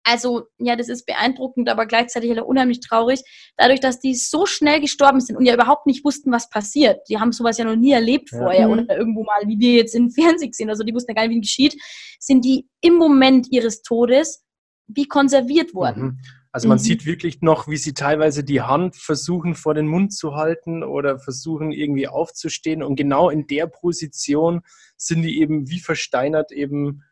[0.09, 3.21] also ja, das ist beeindruckend, aber gleichzeitig halt auch unheimlich traurig,
[3.57, 7.01] dadurch, dass die so schnell gestorben sind und ja überhaupt nicht wussten, was passiert.
[7.09, 8.39] Die haben sowas ja noch nie erlebt Ja.
[8.39, 8.73] vorher Mhm.
[8.73, 10.69] oder irgendwo mal, wie wir jetzt im Fernsehen sehen.
[10.69, 11.75] Also die wussten ja gar nicht, wie geschieht.
[12.19, 14.43] Sind die im Moment ihres Todes
[14.87, 16.03] wie konserviert worden.
[16.03, 16.19] Mhm.
[16.53, 16.81] Also man Mhm.
[16.83, 21.19] sieht wirklich noch, wie sie teilweise die Hand versuchen vor den Mund zu halten oder
[21.19, 24.61] versuchen irgendwie aufzustehen und genau in der Position
[24.95, 27.03] sind die eben wie versteinert eben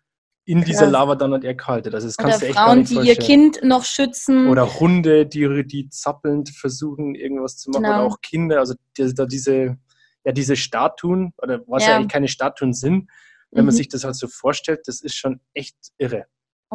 [0.45, 0.87] in dieser.
[0.87, 1.93] Lava dann halt erkaltet.
[1.93, 3.15] Also das Oder kannst du echt gar Frauen, nicht die ihr.
[3.15, 4.47] Kind noch schützen.
[4.47, 7.83] Oder Hunde, die, die zappelnd versuchen, irgendwas zu machen.
[7.83, 7.95] Genau.
[7.95, 9.77] Oder auch Kinder, also die, da diese,
[10.23, 11.89] ja, diese Statuen, oder was ja.
[11.91, 11.95] Ja.
[11.97, 13.09] eigentlich keine Statuen sind,
[13.51, 13.77] wenn man Mhm.
[13.77, 16.25] sich das halt so vorstellt, das ist schon echt irre.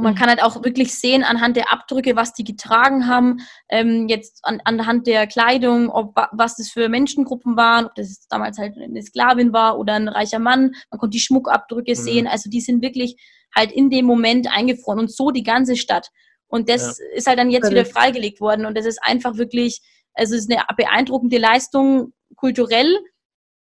[0.01, 0.17] Und man Mhm.
[0.19, 4.63] kann halt auch wirklich sehen anhand der Abdrücke, was die getragen haben, ähm, jetzt an,
[4.65, 9.03] anhand der Kleidung, ob wa- was das für Menschengruppen waren, ob das damals halt eine
[9.03, 10.73] Sklavin war oder ein reicher Mann.
[10.91, 11.97] Man konnte die Schmuckabdrücke Mhm.
[11.97, 12.27] sehen.
[12.27, 13.17] Also die sind wirklich
[13.55, 16.09] halt in dem Moment eingefroren und so die ganze Stadt.
[16.49, 18.65] Und das ist halt dann jetzt wieder freigelegt worden.
[18.65, 19.83] Und das ist einfach wirklich,
[20.15, 22.99] also es ist eine beeindruckende Leistung kulturell.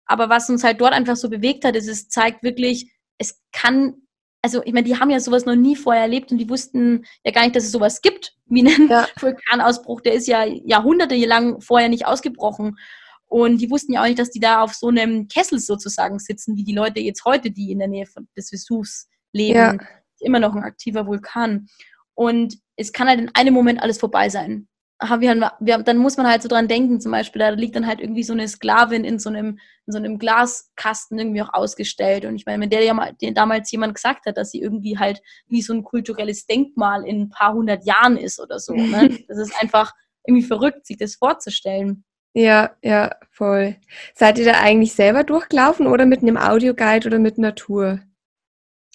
[0.06, 4.02] Aber was uns halt dort einfach so bewegt hat, ist, es zeigt wirklich, es kann
[4.46, 7.32] also ich meine, die haben ja sowas noch nie vorher erlebt und die wussten ja
[7.32, 9.08] gar nicht, dass es sowas gibt, wie einen Ja.
[9.20, 10.02] Vulkanausbruch.
[10.02, 12.78] Der ist ja Jahrhunderte lang vorher nicht ausgebrochen.
[13.26, 16.56] Und die wussten ja auch nicht, dass die da auf so einem Kessel sozusagen sitzen,
[16.58, 19.58] wie die Leute jetzt heute, die in der Nähe von, des Vesuvs leben.
[19.58, 19.78] Ja.
[20.20, 21.68] immer noch ein aktiver Vulkan.
[22.14, 24.68] Und es kann halt in einem Moment alles vorbei sein.
[25.02, 27.86] Haben wir, wir, dann muss man halt so dran denken, zum Beispiel, da liegt dann
[27.86, 32.24] halt irgendwie so eine Sklavin in so einem, in so einem Glaskasten irgendwie auch ausgestellt.
[32.24, 34.98] Und ich meine, wenn der ja mal, den damals jemand gesagt hat, dass sie irgendwie
[34.98, 38.74] halt wie so ein kulturelles Denkmal in ein paar hundert Jahren ist oder so.
[38.74, 39.20] Ne?
[39.28, 39.92] Das ist einfach
[40.26, 42.06] irgendwie verrückt, sich das vorzustellen.
[42.34, 43.78] Ja, ja, voll.
[44.14, 48.02] Seid ihr da eigentlich selber durchgelaufen oder mit einem Audioguide oder mit Tour?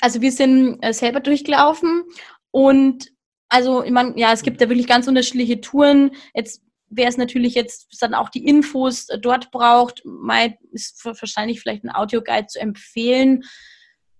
[0.00, 2.04] Also wir sind äh, selber durchgelaufen
[2.50, 3.10] und
[3.50, 6.12] also, ich meine, ja, es gibt ja wirklich ganz unterschiedliche Touren.
[6.34, 10.02] Jetzt wer es natürlich jetzt dann auch die Infos dort braucht,
[10.72, 13.44] ist wahrscheinlich vielleicht ein Audioguide zu empfehlen.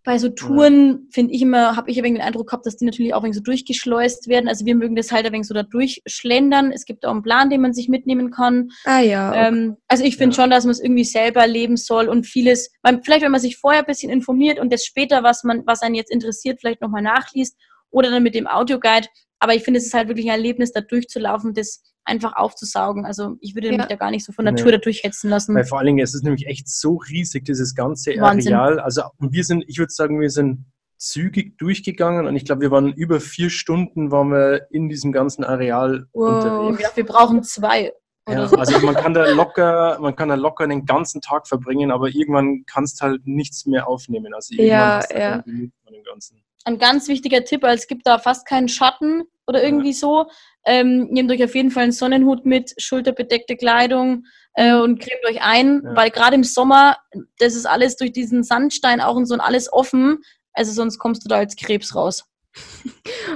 [0.02, 2.86] Bei so Touren finde ich immer, habe ich ein wenig den Eindruck gehabt, dass die
[2.86, 4.48] natürlich auch ein so durchgeschleust werden.
[4.48, 6.72] Also wir mögen das halt ein wenig so da durchschlendern.
[6.72, 8.70] Es gibt auch einen Plan, den man sich mitnehmen kann.
[8.84, 9.28] Ah ja.
[9.28, 9.48] Okay.
[9.48, 10.40] Ähm, also ich finde ja.
[10.40, 13.80] schon, dass man es irgendwie selber leben soll und vieles, vielleicht wenn man sich vorher
[13.80, 17.58] ein bisschen informiert und das später, was man, was einen jetzt interessiert, vielleicht nochmal nachliest
[17.90, 19.08] oder dann mit dem Audioguide.
[19.38, 23.04] Aber ich finde, es ist halt wirklich ein Erlebnis, da durchzulaufen, das einfach aufzusaugen.
[23.04, 23.76] Also ich würde ja.
[23.76, 24.72] mich da gar nicht so von Natur nee.
[24.72, 25.54] da durchhetzen lassen.
[25.54, 28.54] Weil vor allen Dingen, es ist nämlich echt so riesig, dieses ganze Wahnsinn.
[28.54, 28.80] Areal.
[28.80, 30.66] Also wir sind, ich würde sagen, wir sind
[30.98, 35.44] zügig durchgegangen und ich glaube, wir waren über vier Stunden waren wir in diesem ganzen
[35.44, 36.34] Areal wow.
[36.34, 36.82] unterwegs.
[36.82, 37.92] Ja, wir brauchen zwei.
[38.28, 38.56] Ja, so.
[38.56, 42.64] Also man kann da locker, man kann da locker den ganzen Tag verbringen, aber irgendwann
[42.66, 44.34] kannst du halt nichts mehr aufnehmen.
[44.34, 45.30] Also irgendwann ja, hast du ja.
[45.30, 49.24] Halt von dem Ganzen ein ganz wichtiger Tipp, weil es gibt da fast keinen Schatten
[49.46, 50.26] oder irgendwie so.
[50.64, 55.42] Ähm, nehmt euch auf jeden Fall einen Sonnenhut mit, schulterbedeckte Kleidung äh, und cremt euch
[55.42, 55.96] ein, ja.
[55.96, 56.96] weil gerade im Sommer,
[57.38, 60.18] das ist alles durch diesen Sandstein auch und so und alles offen.
[60.52, 62.24] Also sonst kommst du da als Krebs raus.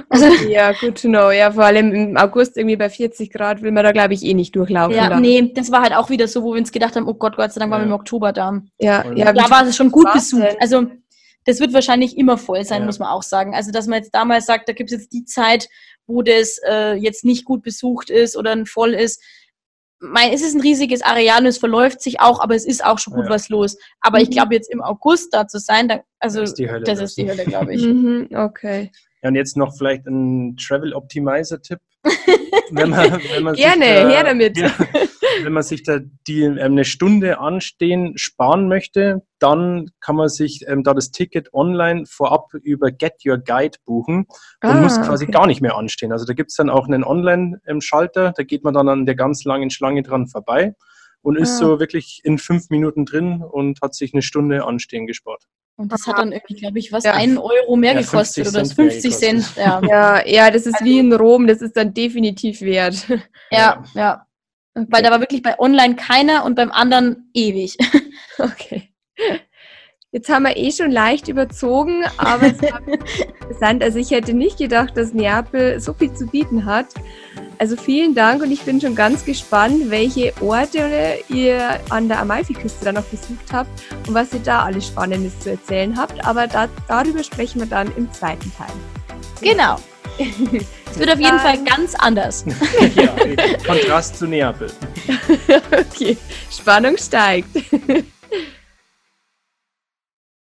[0.09, 1.31] Also, ja, good to know.
[1.31, 4.33] Ja, vor allem im August irgendwie bei 40 Grad will man da, glaube ich, eh
[4.33, 4.95] nicht durchlaufen.
[4.95, 5.21] Ja, dann.
[5.21, 7.53] nee, das war halt auch wieder so, wo wir uns gedacht haben, oh Gott, Gott
[7.53, 7.77] sei Dank ja.
[7.77, 8.61] waren wir im Oktober da.
[8.79, 9.31] Ja, ja.
[9.31, 10.57] Da war es schon gut besucht.
[10.59, 10.87] Also
[11.45, 12.85] das wird wahrscheinlich immer voll sein, ja.
[12.85, 13.55] muss man auch sagen.
[13.55, 15.69] Also, dass man jetzt damals sagt, da gibt es jetzt die Zeit,
[16.07, 19.23] wo das äh, jetzt nicht gut besucht ist oder voll ist.
[19.99, 22.99] Mein, es ist ein riesiges Areal und es verläuft sich auch, aber es ist auch
[22.99, 23.29] schon gut ja.
[23.29, 23.77] was los.
[24.01, 24.23] Aber mhm.
[24.23, 26.99] ich glaube, jetzt im August da zu sein, da, also das ist die Hölle, das
[26.99, 27.83] ist die Hölle glaube ich.
[27.83, 28.91] Mhm, okay.
[29.23, 31.79] Ja, und jetzt noch vielleicht ein Travel Optimizer-Tipp.
[32.71, 34.57] wenn man, wenn man Gerne, da, her damit.
[34.57, 34.71] Ja,
[35.43, 40.65] wenn man sich da die ähm, eine Stunde anstehen sparen möchte, dann kann man sich
[40.67, 44.25] ähm, da das Ticket online vorab über Get Your Guide buchen
[44.63, 45.33] und ah, muss quasi okay.
[45.33, 46.11] gar nicht mehr anstehen.
[46.11, 49.43] Also da gibt es dann auch einen Online-Schalter, da geht man dann an der ganz
[49.43, 50.75] langen Schlange dran vorbei
[51.21, 51.57] und ist ah.
[51.57, 55.43] so wirklich in fünf Minuten drin und hat sich eine Stunde Anstehen gespart.
[55.77, 57.13] Und das hat dann irgendwie, glaube ich, was, ja.
[57.13, 59.55] einen Euro mehr ja, gekostet oder 50 Cent.
[59.57, 59.81] Ja.
[59.85, 63.07] ja, ja, das ist also, wie in Rom, das ist dann definitiv wert.
[63.51, 64.24] Ja, ja.
[64.75, 64.87] Okay.
[64.89, 67.77] Weil da war wirklich bei online keiner und beim anderen ewig.
[68.37, 68.89] Okay.
[70.11, 73.83] Jetzt haben wir eh schon leicht überzogen, aber es war interessant.
[73.83, 76.87] Also ich hätte nicht gedacht, dass Neapel so viel zu bieten hat.
[77.59, 82.85] Also vielen Dank und ich bin schon ganz gespannt, welche Orte ihr an der Amalfiküste
[82.85, 83.69] dann noch besucht habt
[84.07, 86.25] und was ihr da alles Spannendes zu erzählen habt.
[86.25, 88.73] Aber da, darüber sprechen wir dann im zweiten Teil.
[89.41, 89.77] Genau.
[90.91, 92.45] Es wird auf jeden Fall ganz anders.
[92.95, 93.13] ja,
[93.67, 94.71] Kontrast zu Neapel.
[95.71, 96.15] okay,
[96.49, 97.49] Spannung steigt.